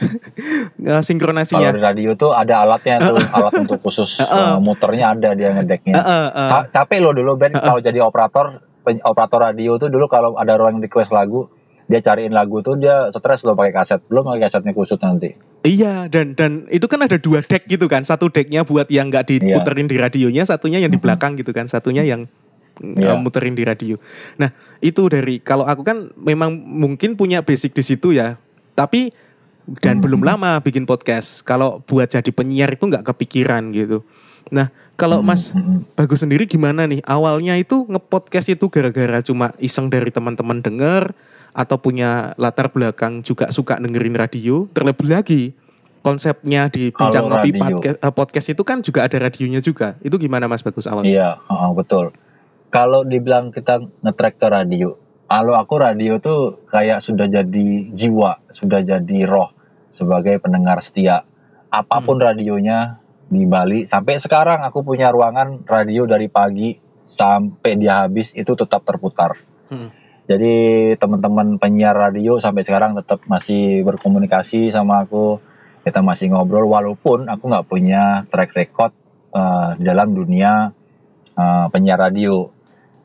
[0.78, 1.74] Eh, Kalau sinkronasinya?
[1.74, 5.98] di radio tuh ada alatnya tuh, alat untuk khusus uh, muternya ada dia ngedeknya.
[5.98, 6.50] Eh, eh.
[6.54, 8.62] Ca- capek lo dulu Ben kalau jadi operator
[9.04, 11.50] operator radio tuh dulu kalau ada orang request lagu
[11.88, 15.36] dia cariin lagu tuh dia stres lo pakai kaset belum pakai kasetnya kusut nanti
[15.68, 18.06] Iya dan dan itu kan ada dua deck gitu kan.
[18.08, 21.68] Satu decknya buat yang nggak diputerin di radionya, satunya yang di belakang gitu kan.
[21.68, 22.24] Satunya yang
[22.80, 23.14] Iya.
[23.14, 23.96] uh, muterin di radio.
[24.38, 28.38] Nah itu dari kalau aku kan memang mungkin punya basic di situ ya.
[28.74, 29.10] Tapi
[29.82, 30.04] dan Mhm.
[30.06, 31.44] belum lama bikin podcast.
[31.44, 34.06] Kalau buat jadi penyiar itu nggak kepikiran gitu.
[34.48, 35.98] Nah kalau Mas Mhm.
[35.98, 37.02] Bagus sendiri gimana nih?
[37.04, 41.12] Awalnya itu ngepodcast itu gara-gara cuma iseng dari teman-teman denger
[41.52, 44.70] atau punya latar belakang juga suka dengerin radio.
[44.72, 45.42] Terlebih lagi
[46.00, 50.00] konsepnya di Bincang Ngopi podcast, eh, podcast itu kan juga ada radionya juga.
[50.00, 51.10] Itu gimana Mas Bagus awalnya?
[51.12, 52.16] Iya, heeh, betul.
[52.68, 58.84] Kalau dibilang kita nge-track ke radio, kalau aku radio tuh kayak sudah jadi jiwa, sudah
[58.84, 59.56] jadi roh
[59.92, 61.24] sebagai pendengar setia.
[61.72, 62.28] Apa pun Hmm.
[62.32, 66.76] radionya di Bali, sampai sekarang aku punya ruangan radio dari pagi
[67.08, 69.36] sampai dia habis itu tetap terputar.
[69.72, 69.92] Hmm.
[70.28, 75.40] Jadi teman-teman penyiar radio sampai sekarang tetap masih berkomunikasi sama aku.
[75.88, 78.92] kita masih ngobrol walaupun aku nggak punya track record
[79.32, 80.76] uh, dalam dunia
[81.32, 82.52] uh, penyiar radio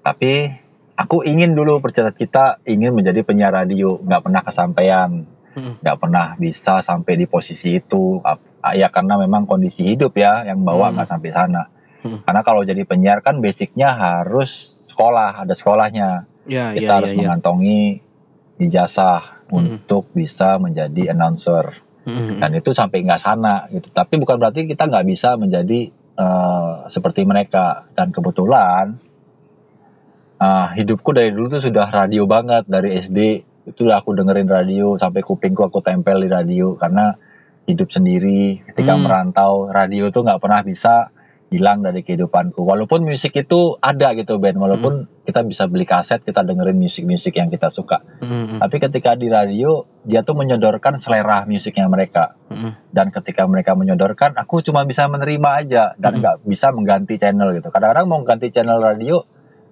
[0.02, 0.50] tapi
[0.94, 5.10] aku ingin dulu bercita-cita ingin menjadi penyiar radio nggak pernah kesampaian
[5.52, 5.76] Hmm.
[5.84, 8.24] nggak pernah bisa sampai di posisi itu
[8.72, 10.96] ya karena memang kondisi hidup ya yang bawa Hmm.
[10.96, 11.68] nggak sampai sana
[12.00, 12.24] Hmm.
[12.24, 17.14] karena kalau jadi penyiar kan basicnya harus sekolah ada sekolahnya Ya, kita ya, harus ya,
[17.14, 17.20] ya.
[17.20, 18.00] mengantongi
[18.58, 19.76] ijazah Hmm.
[19.84, 22.40] untuk bisa menjadi announcer Hmm.
[22.40, 27.28] dan itu sampai nggak sana gitu tapi bukan berarti kita nggak bisa menjadi eh, seperti
[27.28, 28.96] mereka dan kebetulan
[30.42, 32.66] eh, hidupku dari dulu tuh sudah radio banget.
[32.66, 33.18] Dari SD
[33.62, 36.74] itu aku dengerin radio sampai kupingku aku tempel di radio.
[36.74, 37.14] Karena
[37.62, 39.07] hidup sendiri ketika Hmm.
[39.07, 41.14] merantau radio tuh nggak pernah bisa
[41.52, 42.64] hilang dari kehidupanku.
[42.64, 44.57] Walaupun musik itu ada gitu Ben.
[44.57, 48.02] Walaupun kita bisa beli kaset kita dengerin musik-musik yang kita suka.
[48.18, 48.59] Hmm.
[48.59, 52.35] tapi ketika di radio dia tuh menyodorkan selera musiknya mereka.
[52.50, 52.74] Hmm.
[52.90, 55.85] dan ketika mereka menyodorkan aku cuma bisa menerima aja.
[56.00, 56.20] Dan Mm.
[56.24, 57.68] nggak bisa mengganti channel gitu.
[57.70, 59.22] Kadang-kadang mau ganti channel radio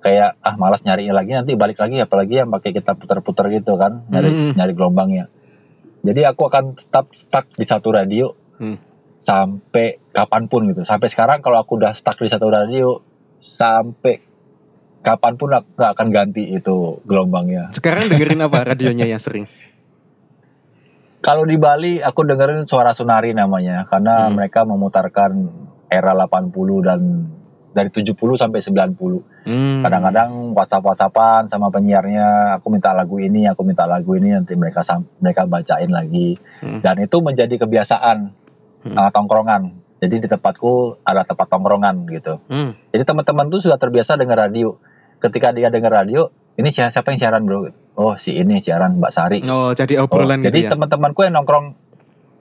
[0.00, 4.04] kayak ah malas nyariin lagi nanti balik lagi apalagi yang pakai kita putar-putar gitu kan
[4.08, 4.52] nyari Mm.
[4.56, 5.28] nyari gelombangnya
[6.00, 8.76] jadi aku akan tetap stuck di satu radio Hmm.
[9.16, 13.00] sampai kapan pun gitu sampai sekarang kalau aku udah stuck di satu radio
[13.38, 14.20] sampai
[15.00, 19.48] kapan pun aku nggak akan ganti itu gelombangnya Sekarang dengerin apa radionya yang sering?
[21.20, 24.36] Kalau di Bali aku dengerin suara Sunari namanya karena Hmm.
[24.36, 25.32] mereka memutarkan
[25.88, 27.00] era 80 dan
[27.70, 29.46] dari 70 sampai 90.
[29.46, 29.80] Hmm.
[29.82, 34.82] Kadang-kadang WhatsApp-WhatsAppan sama penyiarnya, aku minta lagu ini, aku minta lagu ini nanti mereka
[35.22, 36.34] mereka bacain lagi.
[36.60, 36.82] Hmm.
[36.82, 38.18] Dan itu menjadi kebiasaan
[38.80, 38.96] Hmm.
[38.96, 39.76] uh, tongkrongan.
[40.00, 42.40] Jadi di tempatku ada tempat tongkrongan gitu.
[42.48, 42.72] Hmm.
[42.88, 44.80] Jadi teman-teman tuh sudah terbiasa dengar radio.
[45.20, 47.68] Ketika dia dengar radio, ini siapa siapa yang siaran bro?
[48.00, 49.38] Oh si ini siaran Mbak Sari.
[49.44, 50.70] Oh, jadi Oh, obrolan jadi gitu ya.
[50.72, 51.76] teman-temanku yang nongkrong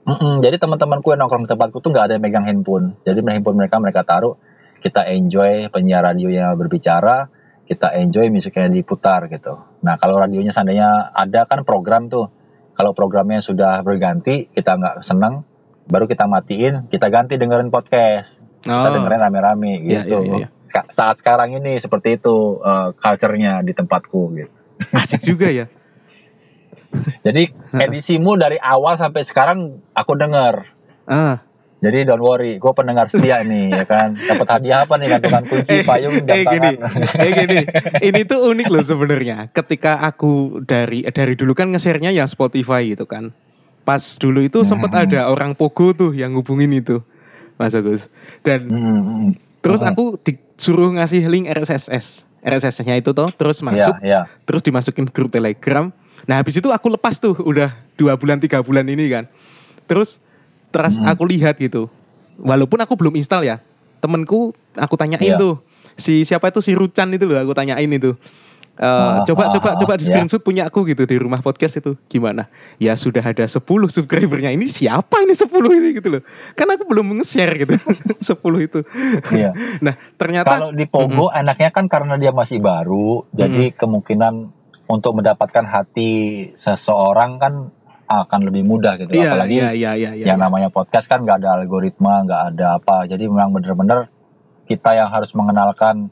[0.00, 3.60] Mm-mm, jadi teman-temanku yang nongkrong di tempatku tuh nggak ada yang megang handphone jadi handphone
[3.60, 4.40] mereka mereka taruh
[4.80, 7.28] kita enjoy penyiar radio yang berbicara
[7.64, 12.32] kita enjoy musiknya diputar gitu nah kalau radionya seandainya ada kan program tuh
[12.74, 15.44] kalau programnya sudah berganti kita nggak senang
[15.86, 18.92] baru kita matiin kita ganti dengerin podcast kita Oh.
[18.92, 20.48] dengerin rame-rame Iya, gitu iya, iya.
[20.68, 24.52] Ska- saat sekarang ini seperti itu uh, culture-nya di tempatku gitu
[24.92, 25.68] Asik juga ya.
[27.26, 30.66] Jadi edisimu dari awal sampai sekarang aku denger.
[31.04, 31.38] Ah.
[31.80, 34.12] Jadi don't worry, gue pendengar setia nih ya kan.
[34.12, 37.24] Dapat hadiah apa nih gantungan kunci, payung, jam eh gini, tangan.
[37.24, 37.58] eh gini,
[38.04, 39.48] ini tuh unik loh sebenarnya.
[39.48, 43.32] Ketika aku dari dari dulu kan nge-share-nya ya Spotify gitu kan.
[43.80, 45.02] Pas dulu itu sempat Hmm.
[45.02, 47.00] ada orang Pogo tuh yang ngubungin itu,
[47.56, 48.12] Mas Agus.
[48.40, 49.26] Dan Hmm,
[49.58, 49.88] terus Hmm.
[49.90, 52.28] aku disuruh ngasih link RSS.
[52.40, 54.20] RSS-nya itu tuh terus masuk, Iya, iya.
[54.44, 55.88] terus dimasukin grup Telegram.
[56.24, 59.24] Nah habis itu aku lepas tuh udah dua bulan tiga bulan ini kan.
[59.84, 60.20] Terus
[60.70, 61.06] terus Hmm.
[61.06, 61.90] aku lihat gitu.
[62.38, 63.56] Walaupun aku belum install ya.
[64.00, 65.36] Temenku aku tanyain Iya.
[65.36, 65.60] tuh
[65.94, 68.16] si siapa itu si Rucan itu loh aku tanyain itu.
[68.80, 70.16] Eh, Ah, coba ah, coba ah, coba di ya.
[70.16, 72.48] screenshot punya aku gitu di rumah podcast itu gimana
[72.80, 73.60] ya sudah ada 10
[73.92, 76.22] subscribernya ini siapa ini 10 ini gitu loh
[76.56, 77.76] kan aku belum nge-share gitu
[78.40, 78.80] 10 itu
[79.36, 79.52] iya.
[79.84, 84.48] nah ternyata Kalau di Pogo enaknya kan karena dia masih baru, jadi kemungkinan
[84.88, 86.10] untuk mendapatkan hati
[86.56, 87.52] seseorang kan
[88.10, 89.14] akan lebih mudah gitu.
[89.14, 90.26] iya Apalagi iya iya iya iya.
[90.34, 93.06] yang namanya podcast kan nggak ada algoritma, nggak ada apa.
[93.06, 94.10] Jadi memang bener-bener
[94.66, 96.10] kita yang harus mengenalkan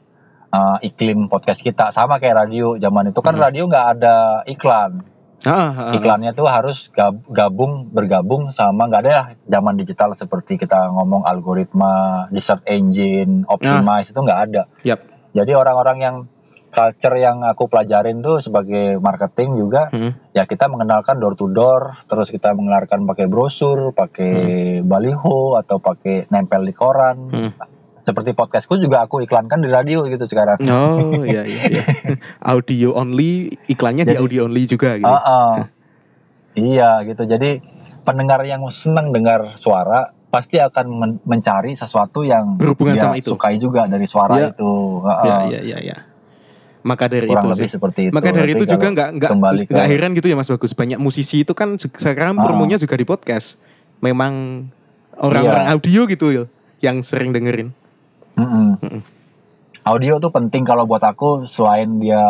[0.49, 1.91] uh, iklim podcast kita.
[1.91, 3.43] Sama kayak radio zaman itu kan Hmm.
[3.43, 4.15] radio nggak ada
[4.47, 5.03] iklan.
[5.43, 5.91] Ah, ah, ah.
[5.95, 11.23] Iklannya tuh harus gab- gabung bergabung sama nggak ada ya zaman digital seperti kita ngomong
[11.23, 14.67] algoritma, di search engine, optimize itu nggak ada.
[14.83, 14.99] Yap.
[15.31, 16.15] Jadi orang-orang yang
[16.69, 20.13] culture yang aku pelajarin tuh sebagai marketing juga Hmm.
[20.31, 24.31] ya kita mengenalkan door to door terus kita mengenalkan pakai brosur pakai
[24.81, 27.51] baliho atau pakai nempel di koran Hmm.
[27.99, 31.83] seperti podcastku juga aku iklankan di radio gitu sekarang Oh iya iya, iya.
[32.47, 35.05] audio only iklannya di Jadi- audio only juga gitu.
[35.05, 35.53] Ah, ah.
[36.53, 37.61] iya gitu jadi
[38.01, 43.33] pendengar yang senang dengar suara pasti akan men- mencari sesuatu yang Berhubungan dia sama itu.
[43.33, 44.49] sukai juga dari suara Iya.
[44.51, 45.41] itu Ah, Iya ah.
[45.47, 45.97] iya iya iya.
[46.79, 47.73] Maka dari kurang itu lebih sih.
[47.75, 49.31] seperti itu Maka dari itu juga nggak nggak
[49.67, 50.71] nggak heran gitu ya Mas Bagus.
[50.71, 52.43] Banyak musisi itu kan se- sekarang Ah.
[52.43, 53.59] promonya juga di podcast.
[53.99, 54.63] Memang
[55.13, 55.73] orang-orang Iya.
[55.73, 56.43] audio gitu ya
[56.79, 57.75] yang sering dengerin.
[58.33, 58.79] Mm-mm.
[58.79, 59.01] Mm-mm.
[59.81, 62.23] Audio tuh penting kalau buat aku selain dia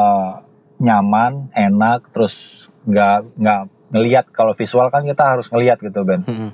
[0.78, 3.60] nyaman, enak, terus nggak nggak
[3.90, 6.24] ngelihat kalau visual kan kita harus ngelihat gitu Ben.
[6.24, 6.50] Mm-mm.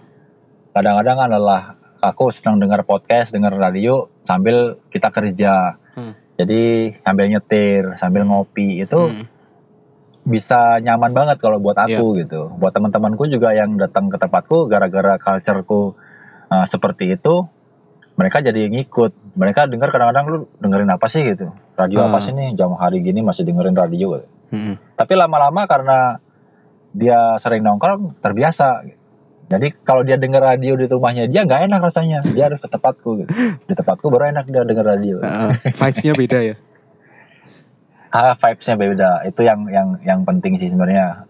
[0.71, 1.61] Kadang-kadang adalah
[2.01, 5.79] aku sedang dengar podcast, dengar radio sambil kita kerja.
[5.95, 6.11] Hmm.
[6.35, 6.61] Jadi
[6.99, 9.23] sambil nyetir, sambil ngopi itu Mm.
[10.25, 12.49] bisa nyaman banget kalau buat aku gitu.
[12.57, 15.93] Buat teman-temanku juga yang datang ke tempatku gara-gara cultureku
[16.49, 17.45] uh, seperti itu,
[18.15, 19.37] mereka jadi ngikut.
[19.37, 21.53] Mereka dengar kadang-kadang lu dengerin apa sih gitu.
[21.77, 22.23] Radio apa Ah.
[22.23, 24.17] sih nih jam hari gini masih dengerin radio.
[24.17, 24.27] gitu.
[24.51, 24.75] Mm-mm.
[24.97, 26.17] Tapi lama-lama karena
[26.91, 28.81] dia sering nongkrong terbiasa.
[29.45, 32.19] Jadi kalau dia denger radio di rumahnya dia nggak enak rasanya.
[32.25, 33.09] Dia harus ke tempatku.
[33.21, 33.29] Gitu.
[33.69, 35.15] Di tempatku baru enak dia denger radio.
[35.21, 36.55] Heeh, vibes-nya beda ya.
[38.15, 39.11] Ah, vibes-nya beda.
[39.27, 41.27] Itu yang yang yang penting sih sebenarnya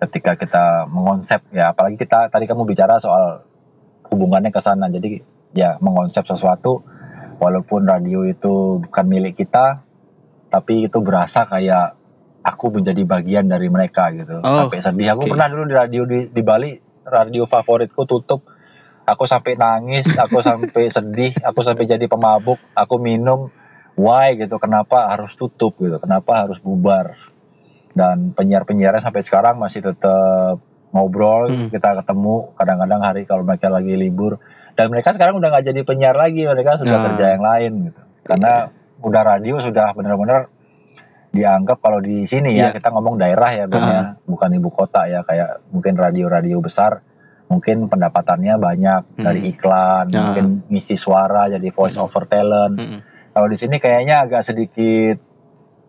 [0.00, 3.44] ketika kita mengonsep ya apalagi kita tadi kamu bicara soal
[4.08, 4.88] hubungannya ke sana.
[4.88, 5.20] Jadi
[5.52, 6.80] ya mengonsep sesuatu
[7.36, 9.84] walaupun radio itu bukan milik kita
[10.48, 11.92] tapi itu berasa kayak
[12.40, 14.40] aku menjadi bagian dari mereka gitu.
[14.40, 15.12] Oh, sampai sedih.
[15.12, 15.30] Aku oke.
[15.36, 18.42] pernah dulu di radio di, di Bali radio favoritku tutup.
[19.04, 23.52] Aku sampai nangis, aku sampai sedih, aku sampai jadi pemabuk, aku minum.
[23.94, 24.56] Why gitu?
[24.58, 26.00] Kenapa harus tutup gitu?
[26.00, 27.14] Kenapa harus bubar?
[27.94, 30.58] Dan penyiar-penyiarnya sampai sekarang masih tetap
[30.90, 31.68] ngobrol Hmm.
[31.70, 32.50] kita ketemu.
[32.58, 34.40] Kadang-kadang hari kalau mereka lagi libur.
[34.74, 37.04] Dan mereka sekarang udah nggak jadi penyiar lagi mereka sudah Nah.
[37.12, 38.00] kerja yang lain gitu.
[38.26, 38.72] Karena
[39.04, 40.48] udah radio sudah benar-benar
[41.34, 44.00] dianggap kalau di sini ya kita ngomong daerah ya Ben, ya.
[44.22, 47.02] bukan ibu kota ya kayak mungkin radio-radio besar
[47.44, 49.24] mungkin pendapatannya banyak Hmm.
[49.24, 50.30] dari iklan Nah.
[50.30, 52.78] mungkin ngisi suara jadi voice over talent
[53.30, 55.18] kalau di sini kayaknya agak sedikit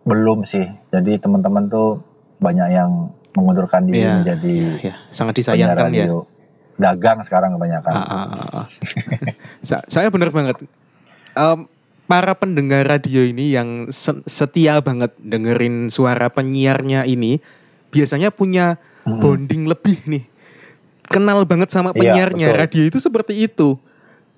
[0.02, 0.62] belum sih.
[0.88, 1.98] Jadi teman-teman tuh
[2.38, 6.06] banyak yang mengundurkan diri Iya, menjadi Ya, sangat penyiar disayangkan ya.
[6.76, 7.90] Dagang sekarang kebanyakan.
[7.90, 8.66] Ah.
[9.62, 10.62] Sa- saya benar banget.
[11.32, 11.66] Em,
[12.06, 17.42] para pendengar radio ini yang se- setia banget dengerin suara penyiarnya ini
[17.90, 19.18] biasanya punya Mm-mm.
[19.18, 20.24] bonding lebih nih.
[21.06, 22.46] Kenal banget sama Iya, penyiarnya.
[22.50, 22.58] betul.
[22.58, 23.78] Radio itu seperti itu.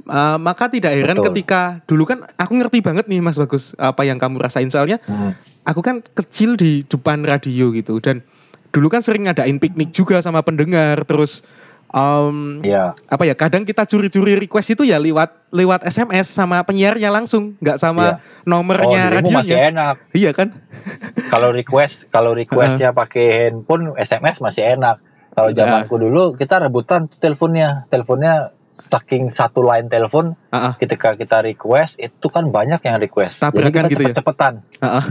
[0.04, 1.26] Uh, maka tidak heran Betul.
[1.32, 5.36] ketika dulu kan aku ngerti banget nih Mas Bagus apa yang kamu rasain soalnya Mm.
[5.66, 8.24] aku kan kecil di depan radio gitu dan
[8.70, 11.44] dulu kan sering ngadain piknik juga sama pendengar terus
[11.90, 17.08] em, Iya, apa ya kadang kita curi-curi request itu ya lewat lewat SMS sama penyiarnya
[17.08, 18.06] langsung nggak sama.
[18.06, 19.96] Oh, nomornya dirimu masih radionya enak.
[20.12, 20.48] iya kan
[21.32, 24.96] Kalau request, kalau requestnya pakai handphone, SMS masih enak.
[25.30, 25.62] Kalau Iya.
[25.62, 30.72] zamanku dulu kita rebutan tuh teleponnya, teleponnya saking satu line telepon Ah, ah.
[30.76, 33.36] ketika kita request itu kan banyak yang request.
[33.36, 34.06] Jadi Tabrakan kita gitu ya?
[34.08, 35.04] cepet-cepetan, Ah, ah.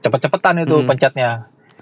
[0.00, 0.86] cepet-cepetan itu Mm.
[0.86, 1.30] pencetnya.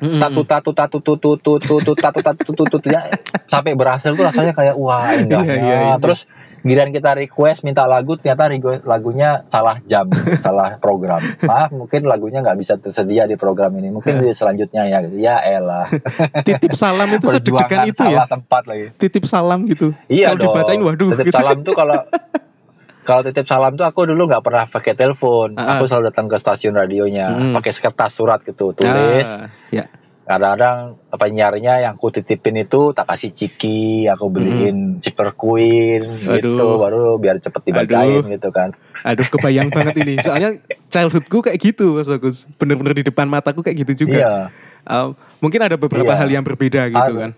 [0.01, 3.05] Tatu tatu tatu tutu tutu tatu tatu tutu tutu ya
[3.53, 5.97] sampai berhasil tuh rasanya kayak wah indahnya Iya, iya, iya.
[6.01, 6.25] terus
[6.61, 8.53] giliran kita request minta lagu ternyata
[8.85, 10.09] lagunya salah jam
[10.45, 11.21] salah program.
[11.41, 13.89] Maaf mungkin lagunya nggak bisa tersedia di program ini.
[13.89, 15.01] Mungkin di selanjutnya ya.
[15.17, 15.89] Ya elah.
[16.49, 18.29] Titip salam itu perjuangan itu ya?
[18.29, 18.93] tempat lagi.
[18.97, 19.97] Titip salam gitu.
[20.09, 21.37] Iya Kalau dibacain, waduh, titip gitu.
[21.41, 21.97] salam tuh kalau
[23.01, 25.55] kalau titip salam tuh aku dulu nggak pernah pakai telepon.
[25.55, 25.69] Ah, ah.
[25.75, 27.53] aku selalu datang ke stasiun radionya Mm.
[27.55, 29.25] pakai kertas surat gitu tulis.
[29.25, 29.89] Ah, ya.
[30.23, 30.79] Kadang-kadang
[31.11, 36.55] penyiarnya yang ku titipin itu tak kasih ciki aku beliin ciper queen gitu.
[36.55, 36.79] Aduh.
[36.79, 38.71] baru biar cepet dibacain gitu kan.
[39.03, 40.23] Aduh kebayang banget ini.
[40.23, 42.47] Soalnya childhoodku kayak gitu Mas Bagus.
[42.57, 44.19] Bener-bener di depan mataku kayak gitu juga.
[44.19, 44.35] Iya.
[44.83, 46.21] Um, mungkin ada beberapa Iya.
[46.21, 47.23] hal yang berbeda gitu Ada.
[47.27, 47.31] kan.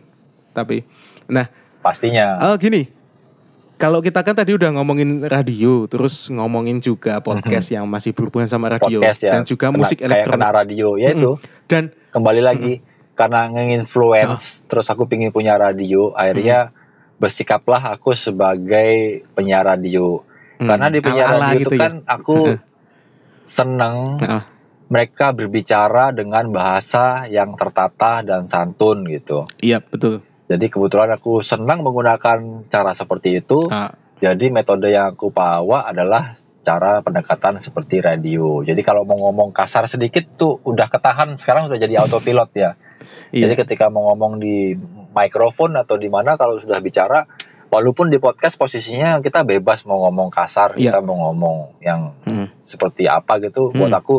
[0.52, 0.76] Tapi
[1.26, 1.48] nah.
[1.80, 2.38] Pastinya.
[2.44, 2.86] Oh gini,
[3.82, 8.70] kalau kita kan tadi udah ngomongin radio, terus ngomongin juga podcast yang masih berhubungan sama
[8.70, 9.02] radio Mhm.
[9.02, 10.38] podcast ya dan juga Kena- musik elektronik.
[10.38, 11.32] kena radio ya itu
[11.66, 12.72] Dan kembali lagi
[13.12, 13.50] karena Ah.
[13.50, 16.70] nginfluence terus aku pingin punya radio akhirnya
[17.18, 18.90] bersikaplah aku sebagai
[19.32, 20.22] penyiar radio
[20.56, 21.82] hmm, karena di penyiar ala-ala radio gitu itu ya.
[21.82, 22.36] kan aku
[23.44, 24.42] seneng Heeh.
[24.88, 30.24] mereka berbicara dengan bahasa yang tertata dan santun gitu Iya betul.
[30.52, 33.64] Jadi kebetulan aku senang menggunakan cara seperti itu.
[33.72, 33.88] Ah,
[34.20, 38.62] Jadi metode yang aku bawa adalah cara pendekatan seperti radio.
[38.62, 41.34] Jadi kalau mau ngomong kasar sedikit tuh udah ketahan.
[41.34, 42.76] Sekarang sudah jadi autopilot ya.
[43.34, 43.48] iya.
[43.48, 44.78] Jadi ketika mau ngomong di
[45.10, 47.26] mikrofon atau di mana kalau sudah bicara,
[47.66, 50.94] walaupun di podcast posisinya kita bebas mau ngomong kasar, Iya.
[50.94, 52.46] kita mau ngomong yang Hmm.
[52.62, 53.74] seperti apa gitu.
[53.74, 54.00] Buat Hmm.
[54.04, 54.16] aku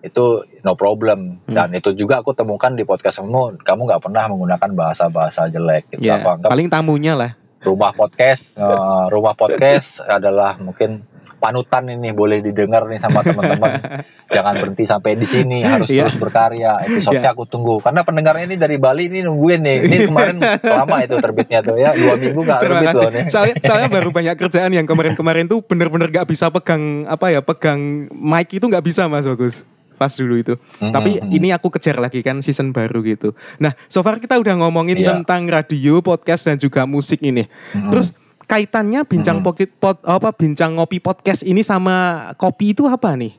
[0.00, 0.24] itu
[0.60, 1.42] no problem.
[1.44, 1.54] Hmm.
[1.54, 3.58] Dan itu juga aku temukan di podcast kamu.
[3.58, 5.90] Kamu nggak pernah menggunakan bahasa-bahasa jelek.
[5.92, 6.04] Gitu.
[6.04, 7.32] Ya, Aku anggap paling tamunya lah.
[7.58, 11.02] rumah podcast eh, rumah podcast adalah mungkin
[11.38, 13.78] panutan ini boleh didengar nih sama teman-teman
[14.34, 16.06] jangan berhenti sampai di sini harus Iya.
[16.06, 20.38] terus berkarya episode-nya aku tunggu karena pendengarnya ini dari Bali ini nungguin nih ini kemarin
[20.74, 22.98] lama itu terbitnya tuh ya dua minggu nggak Terima terbit kasih.
[23.00, 27.26] loh nih Soalnya, soalnya baru banyak kerjaan yang kemarin-kemarin tuh bener-bener gak bisa pegang apa
[27.28, 27.78] ya, pegang
[28.12, 29.62] mic itu nggak bisa Mas Bagus.
[29.98, 30.54] Pas dulu itu.
[30.78, 33.34] Mhm, Tapi ini aku kejar lagi kan season baru gitu.
[33.58, 35.18] Nah, so far kita udah ngomongin Iya.
[35.18, 37.50] tentang radio, podcast dan juga musik ini.
[37.74, 37.90] Mhm.
[37.90, 38.14] Terus
[38.46, 39.44] kaitannya bincang Mhm.
[39.44, 43.34] pocket pot apa bincang ngopi podcast ini sama kopi itu apa nih?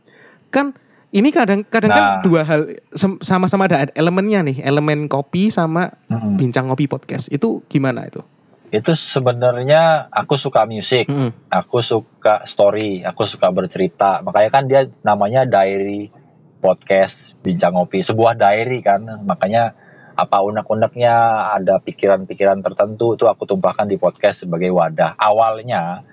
[0.51, 0.75] Kan
[1.09, 2.21] Ini kadang-kadang kan Nah.
[2.21, 2.69] dua hal
[3.17, 6.37] sama-sama ada elemennya nih, elemen kopi sama Mm-mm.
[6.37, 7.33] bincang ngopi podcast.
[7.33, 8.21] Itu gimana itu?
[8.69, 11.33] Itu sebenarnya aku suka musik, Mm-mm.
[11.49, 14.21] aku suka story, aku suka bercerita.
[14.21, 16.13] Makanya kan dia namanya diary
[16.59, 19.07] podcast bincang ngopi, sebuah diary kan.
[19.23, 19.73] Makanya
[20.19, 21.15] apa unek-uneknya
[21.55, 25.15] ada pikiran-pikiran tertentu itu aku tumpahkan di podcast sebagai wadah.
[25.15, 26.03] Awalnya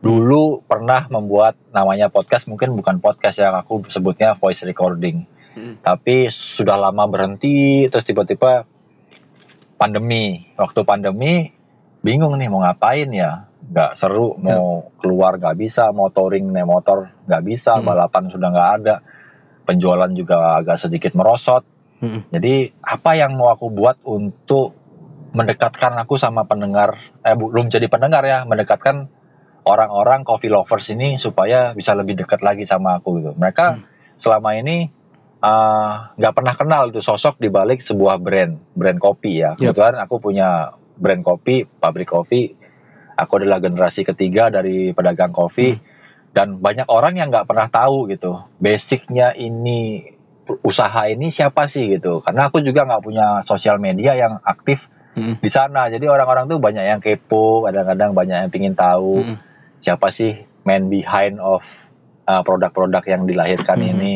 [0.00, 5.26] dulu pernah membuat namanya podcast mungkin bukan podcast yang aku sebutnya voice recording.
[5.58, 5.82] Mm.
[5.82, 8.64] Tapi sudah lama berhenti terus tiba-tiba
[9.76, 10.46] pandemi.
[10.54, 11.50] Waktu pandemi
[12.00, 17.12] bingung nih mau ngapain ya nggak seru mau keluar nggak bisa mau touring naik motor
[17.28, 17.84] nggak bisa Hmm.
[17.84, 18.94] balapan sudah nggak ada
[19.70, 21.62] penjualan juga agak sedikit merosot
[22.02, 22.26] Mm-mm.
[22.34, 24.74] jadi apa yang mau aku buat untuk
[25.30, 29.06] mendekatkan aku sama pendengar eh belum jadi pendengar ya mendekatkan
[29.62, 33.84] orang-orang coffee lovers ini supaya bisa lebih dekat lagi sama aku gitu mereka Hmm.
[34.18, 34.90] selama ini
[35.38, 39.76] uh, nggak pernah kenal itu sosok di balik sebuah brand brand kopi ya Yap.
[39.76, 40.48] kebetulan aku punya
[40.98, 42.56] brand kopi pabrik kopi
[43.14, 45.82] aku adalah generasi ketiga dari pedagang kopi Hmm.
[46.30, 50.06] Dan banyak orang yang nggak pernah tahu gitu basicnya ini
[50.62, 55.38] usaha ini siapa sih gitu karena aku juga nggak punya sosial media yang aktif Mm-mm.
[55.38, 59.36] di sana jadi orang-orang tuh banyak yang kepo kadang-kadang banyak yang pingin tahu Mm-mm.
[59.78, 61.62] siapa sih man behind of
[62.26, 63.90] uh, produk-produk yang dilahirkan Mhm.
[63.90, 64.12] ini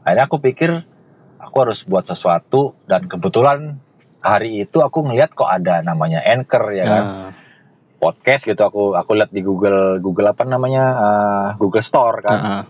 [0.00, 0.70] akhirnya aku pikir
[1.36, 3.80] aku harus buat sesuatu dan kebetulan
[4.18, 7.30] hari itu aku ngeliat kok ada namanya Anchor ya kan Ah,
[7.96, 12.38] podcast gitu aku aku lihat di Google Google apa namanya uh, Google Store kan.
[12.38, 12.64] Ah, ah.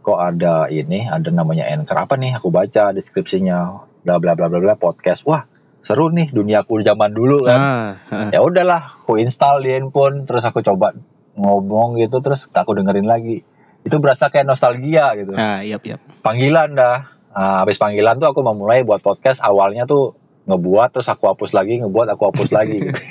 [0.00, 2.36] kok ada ini ada namanya Anchor apa nih?
[2.40, 5.24] Aku baca deskripsinya bla bla bla bla bla podcast.
[5.24, 5.48] Wah
[5.80, 7.60] seru nih duniaku zaman dulu kan.
[7.60, 8.28] Ah, ah.
[8.32, 10.92] ya udahlah aku install di handphone terus aku coba
[11.40, 13.42] ngomong gitu terus aku dengerin lagi.
[13.80, 15.32] Itu berasa kayak nostalgia gitu.
[15.40, 16.04] Ah, yap, yap.
[16.20, 17.16] panggilan dah.
[17.30, 21.80] Nah, habis panggilan tuh aku memulai buat podcast awalnya tuh ngebuat terus aku hapus lagi
[21.84, 23.02] ngebuat aku hapus lagi gitu.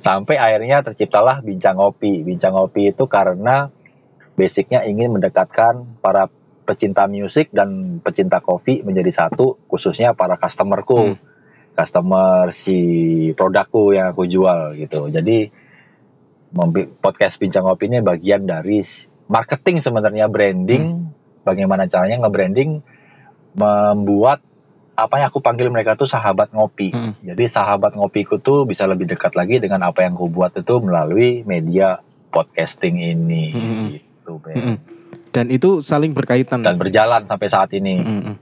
[0.00, 2.24] sampai akhirnya terciptalah bincang ngopi.
[2.24, 3.68] Bincang ngopi itu karena
[4.36, 11.16] basicnya ingin mendekatkan para pecinta musik dan pecinta kopi menjadi satu khususnya para customerku.
[11.16, 11.18] Hmm.
[11.72, 12.78] customer si
[13.32, 15.08] produkku yang aku jual gitu.
[15.08, 15.48] Jadi
[17.00, 18.84] podcast bincang ngopi ini bagian dari
[19.32, 21.08] marketing sebenarnya branding.
[21.42, 22.84] Bagaimana caranya nge-branding
[23.56, 24.44] membuat
[25.02, 27.12] apa yang aku panggil mereka tuh sahabat ngopi Hmm.
[27.20, 31.42] jadi sahabat ngopiku tuh bisa lebih dekat lagi dengan apa yang aku buat itu melalui
[31.42, 31.98] media
[32.28, 33.86] podcasting ini Hmm.
[33.90, 34.54] gitu Ben.
[34.54, 34.76] Mm-mm.
[35.28, 36.60] Dan itu saling berkaitan.
[36.60, 38.36] dan berjalan sampai saat ini Mm-mm.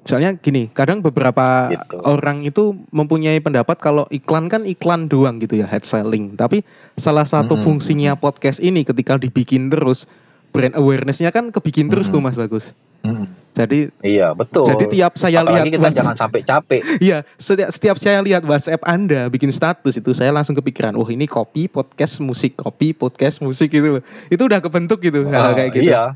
[0.00, 2.00] Soalnya gini, kadang beberapa Gitu.
[2.00, 6.32] orang itu mempunyai pendapat kalau iklan kan iklan doang gitu ya, head selling.
[6.32, 6.64] Tapi
[6.96, 7.64] salah satu Mm-mm.
[7.66, 10.08] fungsinya podcast ini ketika dibikin terus
[10.48, 12.32] brand awareness-nya kan kebikin terus tuh Mm-mm.
[12.32, 12.72] Mas Bagus.
[13.00, 13.26] Mm.
[13.50, 17.68] Jadi iya betul jadi tiap saya lihat apalagi kita WhatsApp- jangan sampai capek Iya, setiap,
[17.68, 22.18] setiap saya lihat WhatsApp Anda bikin status itu saya langsung kepikiran, oh ini kopi podcast
[22.20, 24.02] musik, kopi podcast musik gitu loh.
[24.28, 25.90] Itu udah kebentuk gitu hal Ah, kayak gitu.
[25.90, 26.14] Iya.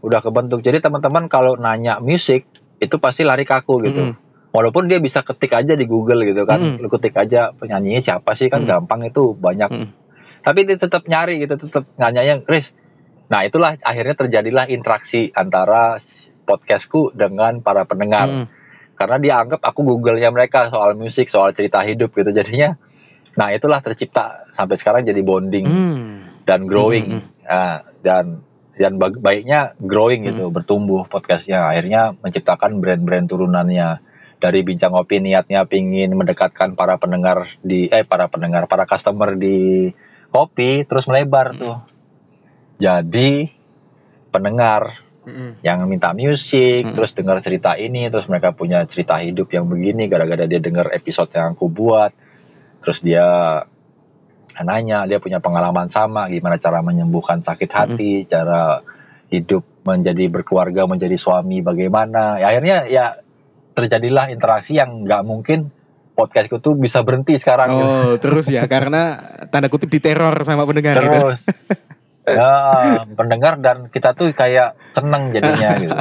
[0.00, 0.58] Udah kebentuk.
[0.58, 4.10] Jadi teman-teman kalau nanya musik itu pasti lari ke aku gitu.
[4.10, 4.18] Mm-mm.
[4.50, 6.58] Walaupun dia bisa ketik aja di Google gitu kan.
[6.58, 6.82] Mm-mm.
[6.82, 8.68] Lu ketik aja penyanyinya siapa sih kan Mm.
[8.68, 9.70] gampang itu banyak.
[9.70, 9.88] Mm.
[10.40, 12.72] Tapi dia tetap nyari gitu, tetap nanyanya, Chris.
[13.30, 16.02] Nah, itulah akhirnya terjadilah interaksi antara
[16.44, 18.26] podcastku dengan para pendengar.
[18.26, 18.46] Mm.
[18.98, 22.34] Karena dia anggap aku Google-nya mereka soal musik, soal cerita hidup gitu.
[22.34, 22.76] Jadinya
[23.38, 26.44] nah itulah tercipta sampai sekarang jadi bonding Mm.
[26.44, 28.42] dan growing Mm, Ah, dan
[28.74, 34.02] dan baiknya growing gitu bertumbuh podcastnya akhirnya menciptakan brand-brand turunannya
[34.40, 39.92] dari bincang ngopi niatnya pingin mendekatkan para pendengar di eh para pendengar para customer di
[40.32, 41.76] kopi terus melebar tuh
[42.80, 43.52] jadi
[44.32, 45.60] pendengar Mm-mm.
[45.60, 46.96] yang minta musik Mm.
[46.96, 51.28] terus dengar cerita ini terus mereka punya cerita hidup yang begini gara-gara dia dengar episode
[51.36, 52.10] yang aku buat
[52.80, 53.60] terus dia
[54.60, 58.84] nanya dia punya pengalaman sama gimana cara menyembuhkan sakit hati cara
[59.32, 63.04] hidup menjadi berkeluarga menjadi suami bagaimana ya, akhirnya ya
[63.72, 65.72] terjadilah interaksi yang nggak mungkin
[66.12, 67.88] podcastku tuh bisa berhenti sekarang gitu.
[67.88, 69.16] Oh, terus ya karena
[69.48, 71.28] tanda kutip diteror sama pendengar gitu.
[72.30, 72.50] ya
[73.18, 75.96] pendengar dan kita tuh kayak seneng jadinya gitu.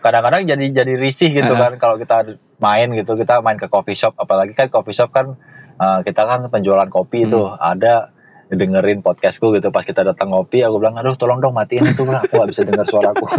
[0.00, 4.16] Kadang-kadang jadi jadi risih gitu kan kalau kita main gitu kita main ke coffee shop.
[4.16, 5.36] Apalagi kan coffee shop kan
[5.76, 8.10] uh, kita kan penjualan kopi itu ada
[8.50, 9.74] dengerin podcastku gitu.
[9.74, 12.62] Pas kita datang ngopi aku bilang aduh tolong dong matiin itu lah aku gak bisa
[12.62, 13.26] dengar suaraku.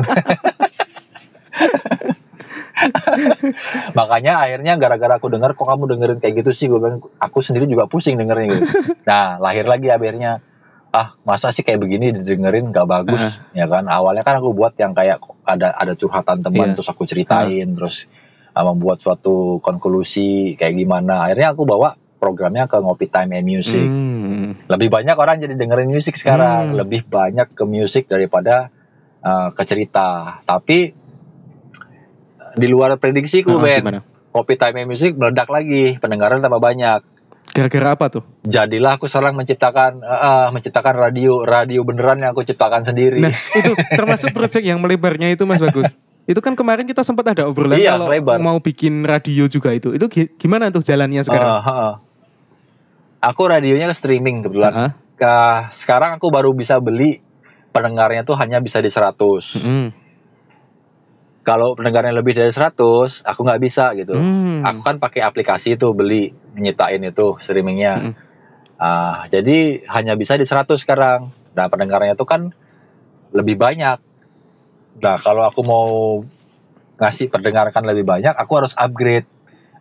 [3.98, 6.66] Makanya akhirnya gara-gara aku dengar kok kamu dengerin kayak gitu sih?
[6.70, 8.66] Gue bilang aku sendiri juga pusing dengernya gitu.
[9.08, 10.44] Nah lahir lagi akhirnya
[10.90, 13.60] ah masa sih kayak begini didengerin nggak bagus Heeh.
[13.60, 16.76] ya kan awalnya kan aku buat yang kayak ada ada curhatan teman Iya.
[16.76, 18.08] terus aku ceritain terus
[18.52, 23.86] ah, membuat suatu konklusi kayak gimana akhirnya aku bawa programnya ke Ngopi Time and Music
[23.86, 24.58] Hmm.
[24.66, 26.78] lebih banyak orang jadi dengerin musik sekarang Hmm.
[26.78, 28.72] lebih banyak ke musik daripada
[29.22, 30.96] uh, ke cerita tapi
[32.54, 34.02] di luar prediksiku Ah, Ben gimana?
[34.28, 37.02] Kopi Time and Music meledak lagi pendengaran tambah banyak
[37.50, 38.24] Gara-gara apa tuh?
[38.44, 43.34] jadilah aku sekarang menciptakan uh, uh, menciptakan radio radio beneran yang aku ciptakan sendiri Nah,
[43.54, 45.92] itu termasuk project yang melebarnya itu Mas Bagus.
[46.24, 48.38] Itu kan kemarin kita sempat ada obrolan Iya, kalau lebar.
[48.38, 49.92] mau bikin radio juga itu.
[49.92, 51.48] Itu gi- gimana tuh jalannya sekarang?
[51.56, 51.94] Uh, uh.
[53.20, 57.24] aku radionya ke streaming kebetulan Ah, Ka- sekarang aku baru bisa beli
[57.70, 59.16] pendengarnya tuh hanya bisa di 100
[59.58, 59.88] mm,
[61.48, 62.76] kalau pendengarnya lebih dari 100
[63.24, 64.68] aku nggak bisa gitu mm.
[64.68, 68.14] aku kan pakai aplikasi itu beli nyiptain itu streamingnya Mm.
[68.78, 72.52] ah jadi hanya bisa di 100 sekarang nah pendengarnya itu kan
[73.32, 73.98] lebih banyak
[74.98, 75.88] nah kalau aku mau
[76.98, 79.26] ngasih pendengarkan lebih banyak aku harus upgrade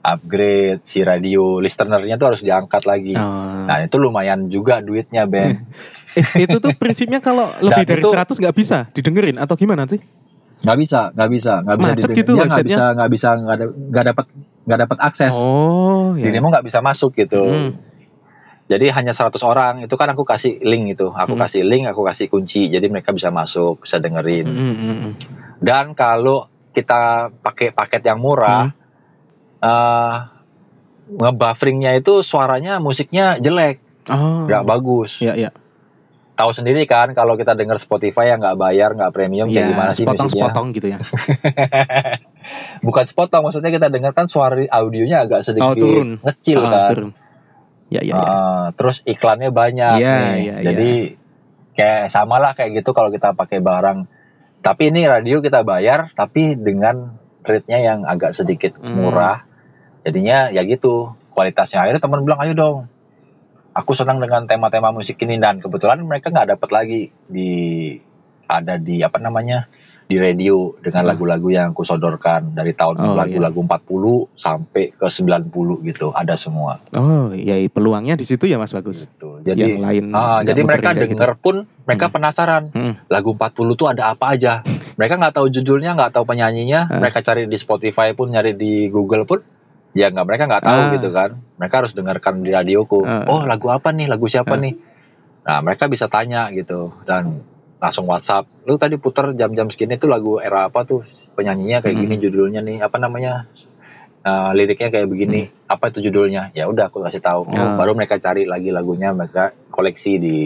[0.00, 3.66] upgrade si radio listenernya tuh harus diangkat lagi Oh.
[3.66, 5.66] nah itu lumayan juga duitnya Ben
[6.42, 10.00] itu tuh prinsipnya kalau lebih Dan dari itu- 100 nggak bisa didengerin atau gimana sih?
[10.66, 14.04] Nggak bisa nggak bisa nggak bisa Macet gitu nggak bisa nggak bisa nggak ada- nggak
[14.04, 14.26] dapat
[14.66, 16.26] nggak dapat akses Oh, ya.
[16.26, 17.70] dirimu nggak bisa masuk gitu Mm.
[18.66, 21.42] Jadi hanya 100 orang itu kan aku kasih link itu, aku Hmm.
[21.46, 24.42] kasih link, aku kasih kunci, jadi mereka bisa masuk, bisa dengerin.
[24.42, 25.12] Mm, mm, mm.
[25.62, 28.74] Dan kalau kita pakai paket yang murah,
[29.62, 30.14] eh
[31.08, 33.78] ngebufferingnya itu suaranya musiknya jelek,
[34.10, 34.50] Oh.
[34.50, 35.22] nggak bagus.
[35.22, 35.54] Ya, ya.
[36.36, 39.90] Tahu sendiri kan kalau kita denger Spotify yang nggak bayar, nggak premium, kayak Ya, gimana
[39.90, 40.12] sih musiknya?
[40.12, 40.98] sepotong-sepotong gitu ya.
[42.86, 46.20] Bukan sepotong, maksudnya kita dengarkan suara audionya agak sedikit Oh, turun.
[46.20, 46.90] ngecil Ah, kan.
[46.92, 47.10] turun.
[47.88, 48.20] Ya, ya, ya.
[48.20, 50.36] Ah, terus iklannya banyak Iya, nih.
[50.36, 50.90] iya, Jadi
[51.72, 54.04] kayak sama lah kayak gitu kalau kita pakai barang.
[54.60, 58.92] Tapi ini radio kita bayar tapi dengan rate-nya yang agak sedikit Hmm.
[58.92, 59.46] murah.
[60.02, 61.80] Jadinya ya gitu kualitasnya.
[61.80, 62.76] Akhirnya teman bilang ayo dong.
[63.76, 67.50] Aku senang dengan tema-tema musik ini dan kebetulan mereka nggak dapat lagi di
[68.48, 69.68] ada di apa namanya
[70.06, 71.10] di radio dengan Hmm.
[71.12, 75.50] lagu-lagu yang aku sodorkan dari tahun Oh, lagu-lagu 40 sampai ke 90
[75.82, 79.04] gitu ada semua Oh, ya peluangnya di situ ya Mas Bagus.
[79.04, 79.42] gitu.
[79.42, 81.12] Jadi yang lain Ah, jadi mereka kayak gitu.
[81.12, 82.14] denger pun mereka Hmm.
[82.14, 82.94] penasaran Hmm.
[83.06, 84.62] lagu 40 tuh ada apa aja.
[84.96, 86.86] mereka nggak tahu judulnya, nggak tahu penyanyinya.
[86.86, 87.02] Ah.
[87.02, 89.42] Mereka cari di Spotify pun, nyari di Google pun,
[89.96, 90.90] ya nggak mereka nggak tahu Ah.
[90.92, 91.30] gitu kan.
[91.56, 93.00] Mereka harus dengarkan di radioku.
[93.02, 93.24] Ah.
[93.24, 94.06] Oh lagu apa nih?
[94.06, 94.60] Lagu siapa Ah.
[94.60, 94.74] nih?
[95.42, 97.40] Nah mereka bisa tanya gitu dan
[97.76, 98.44] langsung WhatsApp.
[98.62, 101.00] Lu tadi putar jam-jam segini tuh lagu era apa tuh?
[101.32, 102.02] Penyanyinya kayak Hmm.
[102.02, 103.48] gini, judulnya nih apa namanya?
[104.20, 105.46] Eh, liriknya kayak begini.
[105.64, 106.50] Apa itu judulnya?
[106.50, 107.46] Ya udah aku kasih tahu.
[107.46, 107.78] Oh, Ah.
[107.78, 110.36] Baru mereka cari lagi lagunya, mereka koleksi di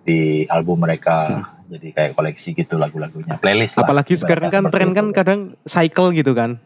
[0.00, 1.48] di album mereka.
[1.64, 3.82] Jadi kayak koleksi gitu lagu-lagunya, playlist lah.
[3.82, 3.88] Hmm.
[3.88, 5.16] Apalagi ibaratnya sekarang kan tren kan itu.
[5.16, 6.60] kadang cycle gitu kan.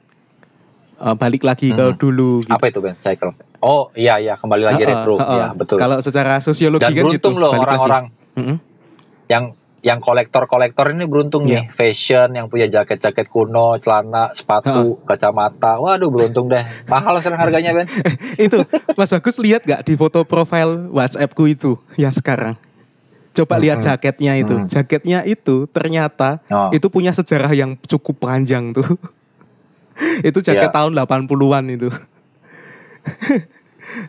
[0.99, 1.95] Eh, balik lagi ke Hmm.
[1.95, 2.51] dulu gitu.
[2.51, 2.99] apa itu Ben?
[2.99, 3.31] Cycle.
[3.61, 5.39] Oh iya iya kembali lagi Heeh, retro, heeh.
[5.39, 5.77] ya betul.
[5.77, 7.07] Kalau secara sosiologi Dan kan gitu.
[7.23, 7.67] beruntung loh balik lagi.
[7.71, 8.57] orang-orang Mm-mm.
[9.27, 9.45] yang
[9.79, 11.55] yang kolektor-kolektor ini beruntung Iya.
[11.55, 15.79] nih, fashion yang punya jaket-jaket kuno, celana, sepatu, kacamata.
[15.79, 16.67] Waduh beruntung deh.
[16.85, 17.87] Mahal sekarang harganya Ben.
[18.41, 18.59] itu
[18.93, 22.59] Mas Bagus lihat gak di foto profile WhatsAppku itu yang sekarang?
[23.31, 23.87] Coba lihat Mhm.
[23.87, 24.55] jaketnya itu.
[24.57, 24.67] Mhm.
[24.67, 26.71] Jaketnya itu ternyata Oh.
[26.71, 28.83] itu punya sejarah yang cukup panjang tuh.
[30.23, 30.75] itu jaket Iya.
[30.75, 31.89] tahun 80-an itu.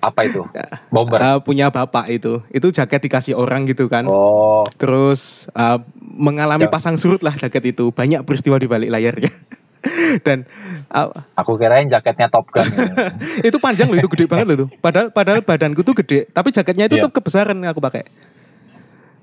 [0.04, 0.44] Apa itu?
[0.92, 1.18] Bomber.
[1.18, 2.44] Eh, punya bapak itu.
[2.52, 4.04] Itu jaket dikasih orang gitu kan.
[4.06, 6.72] Oh, Terus eh, mengalami Ya.
[6.72, 7.90] pasang surut lah jaket itu.
[7.90, 9.32] Banyak peristiwa di balik layarnya.
[10.28, 10.44] Dan
[10.86, 12.68] eh, aku kirain jaketnya Top Gun.
[13.48, 14.70] itu panjang loh, itu gede banget loh tuh.
[14.78, 17.08] Padahal padahal badanku tuh gede, tapi jaketnya itu Iya.
[17.08, 18.04] tuh kebesaran aku pakai.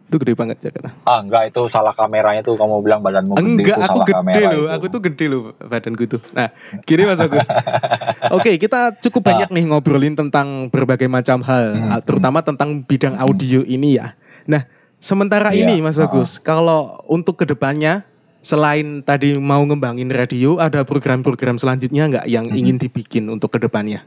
[0.06, 0.94] Itu gede banget jaketnya.
[1.02, 4.14] ah enggak itu salah kameranya tuh kamu bilang badanmu gede Enggak, itu aku salah gede
[4.14, 4.46] kamera loh.
[4.46, 4.62] itu.
[4.70, 6.20] Aku tuh gede loh badanku tuh.
[6.30, 6.48] Nah,
[6.80, 7.46] gini Mas Agus.
[8.36, 11.98] Oke, kita cukup banyak nih ngobrolin tentang berbagai macam hal, Hmm.
[12.00, 14.14] terutama tentang bidang audio ini ya.
[14.44, 14.62] Nah,
[14.96, 15.96] sementara Iya, ini Mas.
[15.96, 18.06] Bagus, kalau untuk ke depannya
[18.40, 22.54] selain tadi mau ngembangin radio, ada program-program selanjutnya nggak yang Hmm.
[22.54, 24.06] ingin dibikin untuk ke depannya?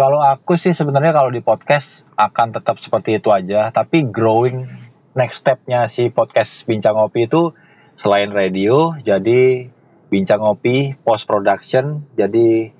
[0.00, 4.64] Kalau aku sih sebenarnya kalau di podcast akan tetap seperti itu aja, tapi growing
[5.12, 7.52] next stepnya si podcast Bincang Ngopi itu
[8.00, 9.68] selain radio, jadi
[10.08, 12.72] Bincang Ngopi post production, jadi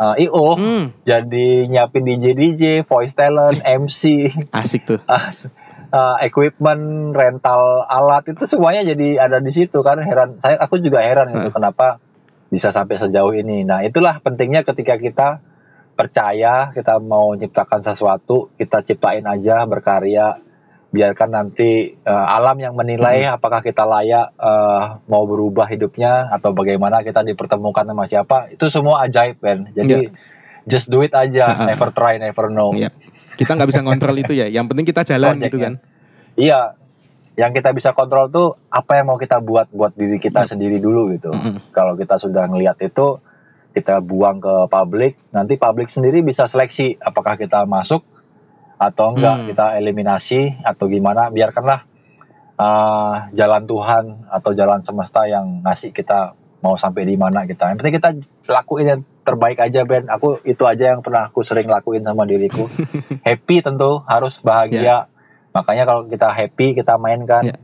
[0.00, 5.04] uh, IO, Hmm, jadi nyiapin DJ DJ, voice talent, MC, asik tuh.
[5.04, 10.40] uh, equipment, rental alat itu semuanya jadi ada di situ kan heran.
[10.40, 12.00] Saya aku juga heran gitu kenapa
[12.48, 13.68] bisa sampai sejauh ini.
[13.68, 15.44] Nah itulah pentingnya ketika kita
[15.94, 20.42] percaya kita mau menciptakan sesuatu kita ciptain aja berkarya
[20.94, 23.34] biarkan nanti uh, alam yang menilai hmm.
[23.34, 29.02] apakah kita layak uh, mau berubah hidupnya atau bagaimana kita dipertemukan sama siapa itu semua
[29.02, 30.14] ajaib Ben jadi yeah.
[30.70, 31.66] just do it aja uh -huh.
[31.66, 32.94] never try never know yeah.
[33.34, 35.82] kita nggak bisa kontrol itu ya yang penting kita jalan gitu kan
[36.38, 36.78] iya
[37.34, 40.50] yang kita bisa kontrol tuh apa yang mau kita buat buat diri kita yeah.
[40.54, 41.58] sendiri dulu gitu mm -hmm.
[41.74, 43.18] kalau kita sudah ngelihat itu
[43.74, 48.06] kita buang ke publik nanti publik sendiri bisa seleksi apakah kita masuk
[48.78, 49.46] atau enggak hmm.
[49.50, 51.30] kita eliminasi atau gimana.
[51.30, 51.80] Biarkanlah
[52.58, 57.70] uh, jalan Tuhan atau jalan semesta yang ngasih kita mau sampai di mana kita.
[57.72, 58.10] Yang penting kita
[58.50, 60.08] lakuin yang terbaik aja Ben.
[60.08, 62.68] Aku itu aja yang pernah aku sering lakuin sama diriku.
[63.26, 64.82] Happy tentu harus bahagia.
[64.82, 65.02] Yeah.
[65.54, 67.54] makanya kalau kita happy kita mainkan.
[67.54, 67.58] Yeah.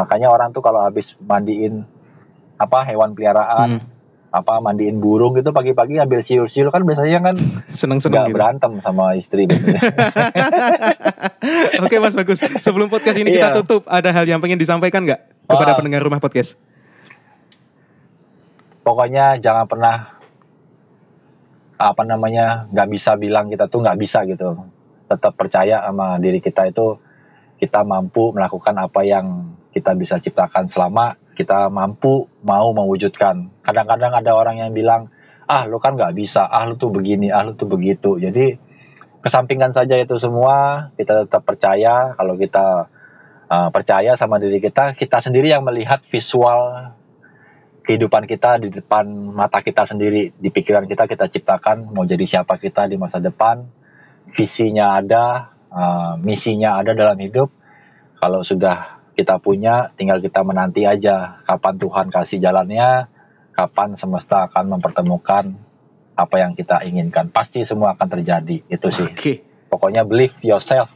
[0.00, 1.84] makanya orang tuh kalau habis mandiin
[2.56, 3.93] apa hewan peliharaan hmm
[4.34, 7.38] apa mandiin burung gitu pagi-pagi ambil siul-siul kan biasanya kan
[7.70, 8.34] seneng-seneng gitu.
[8.34, 9.46] berantem sama istri
[11.84, 12.40] Oke Mas bagus.
[12.42, 13.46] Sebelum podcast ini iya.
[13.46, 15.76] kita tutup, ada hal yang pengen disampaikan nggak kepada oh.
[15.76, 16.56] pendengar rumah podcast?
[18.80, 20.16] Pokoknya jangan pernah
[21.76, 24.56] apa namanya nggak bisa bilang kita tuh nggak bisa gitu.
[25.04, 26.96] Tetap percaya sama diri kita itu
[27.60, 33.50] kita mampu melakukan apa yang kita bisa ciptakan selama kita mampu mau mewujudkan.
[33.66, 35.10] Kadang-kadang ada orang yang bilang,
[35.44, 38.16] ah lu kan nggak bisa, ah lu tuh begini, ah lu tuh begitu.
[38.16, 38.56] Jadi
[39.20, 42.88] kesampingkan saja itu semua, kita tetap percaya kalau kita
[43.48, 46.92] uh, percaya sama diri kita, kita sendiri yang melihat visual
[47.84, 49.04] kehidupan kita di depan
[49.36, 53.64] mata kita sendiri, di pikiran kita kita ciptakan mau jadi siapa kita di masa depan,
[54.32, 57.52] visinya ada, uh, misinya ada dalam hidup.
[58.16, 63.06] Kalau sudah kita punya, tinggal kita menanti aja kapan Tuhan kasih jalannya,
[63.54, 65.54] kapan semesta akan mempertemukan
[66.14, 67.30] apa yang kita inginkan.
[67.30, 69.08] Pasti semua akan terjadi, itu sih.
[69.14, 69.36] Okay.
[69.70, 70.90] Pokoknya believe yourself,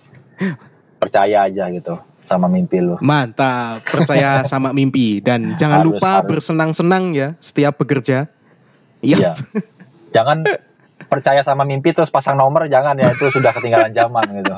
[0.99, 1.99] percaya aja gitu
[2.29, 3.01] sama mimpi lu.
[3.01, 8.29] Mantap, percaya sama mimpi dan jangan harus, lupa bersenang-senang ya setiap bekerja.
[8.99, 9.17] Iya.
[9.17, 9.33] iya.
[10.11, 10.43] jangan
[11.07, 14.55] percaya sama mimpi terus pasang nomor jangan ya itu sudah ketinggalan zaman gitu.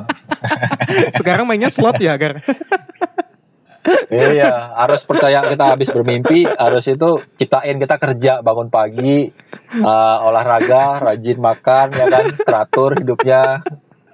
[1.20, 2.40] Sekarang mainnya slot ya, Gar
[4.10, 9.30] iya, harus percaya kita habis bermimpi, harus itu ciptain kita kerja, bangun pagi,
[9.80, 13.62] uh, olahraga, rajin makan, ya kan, teratur hidupnya.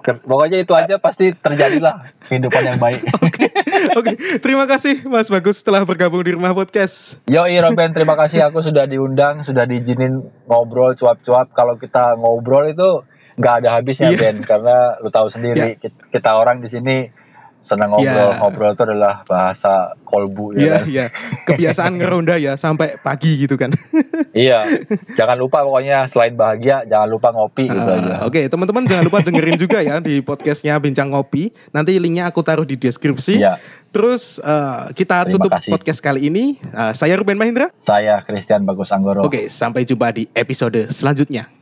[0.07, 3.03] Pokoknya itu aja pasti terjadilah kehidupan yang baik.
[3.19, 3.51] Oke, okay.
[3.99, 4.15] okay.
[4.39, 7.19] terima kasih Mas Bagus setelah bergabung di Rumah Podcast.
[7.27, 11.51] Yo, Robin, terima kasih aku sudah diundang, sudah diizinin ngobrol cuap-cuap.
[11.51, 13.03] Kalau kita ngobrol itu
[13.37, 14.21] nggak ada habisnya yeah.
[14.21, 15.93] Ben, karena lu tahu sendiri yeah.
[16.09, 17.11] kita orang di sini
[17.67, 18.07] senang ngobrol.
[18.07, 18.39] Yeah.
[18.39, 20.59] Ngobrol itu adalah bahasa kolbu ya.
[20.59, 20.85] Iya, kan?
[20.87, 21.05] iya.
[21.43, 23.75] Kebiasaan ngeronda ya sampai pagi gitu kan.
[24.33, 24.63] iya.
[25.19, 28.15] Jangan lupa pokoknya selain bahagia jangan lupa ngopi gitu uh, aja.
[28.23, 31.51] Oke, okay, teman-teman jangan lupa dengerin juga ya di podcastnya Bincang Ngopi.
[31.75, 33.43] Nanti linknya aku taruh di deskripsi.
[33.43, 33.59] Iya.
[33.91, 35.73] Terus uh, kita Terima tutup kasih.
[35.73, 36.61] podcast kali ini.
[36.71, 37.73] Uh, saya Ruben Mahindra.
[37.83, 39.25] Saya Christian Bagus Anggoro.
[39.25, 41.49] Oke, okay, sampai jumpa di episode selanjutnya.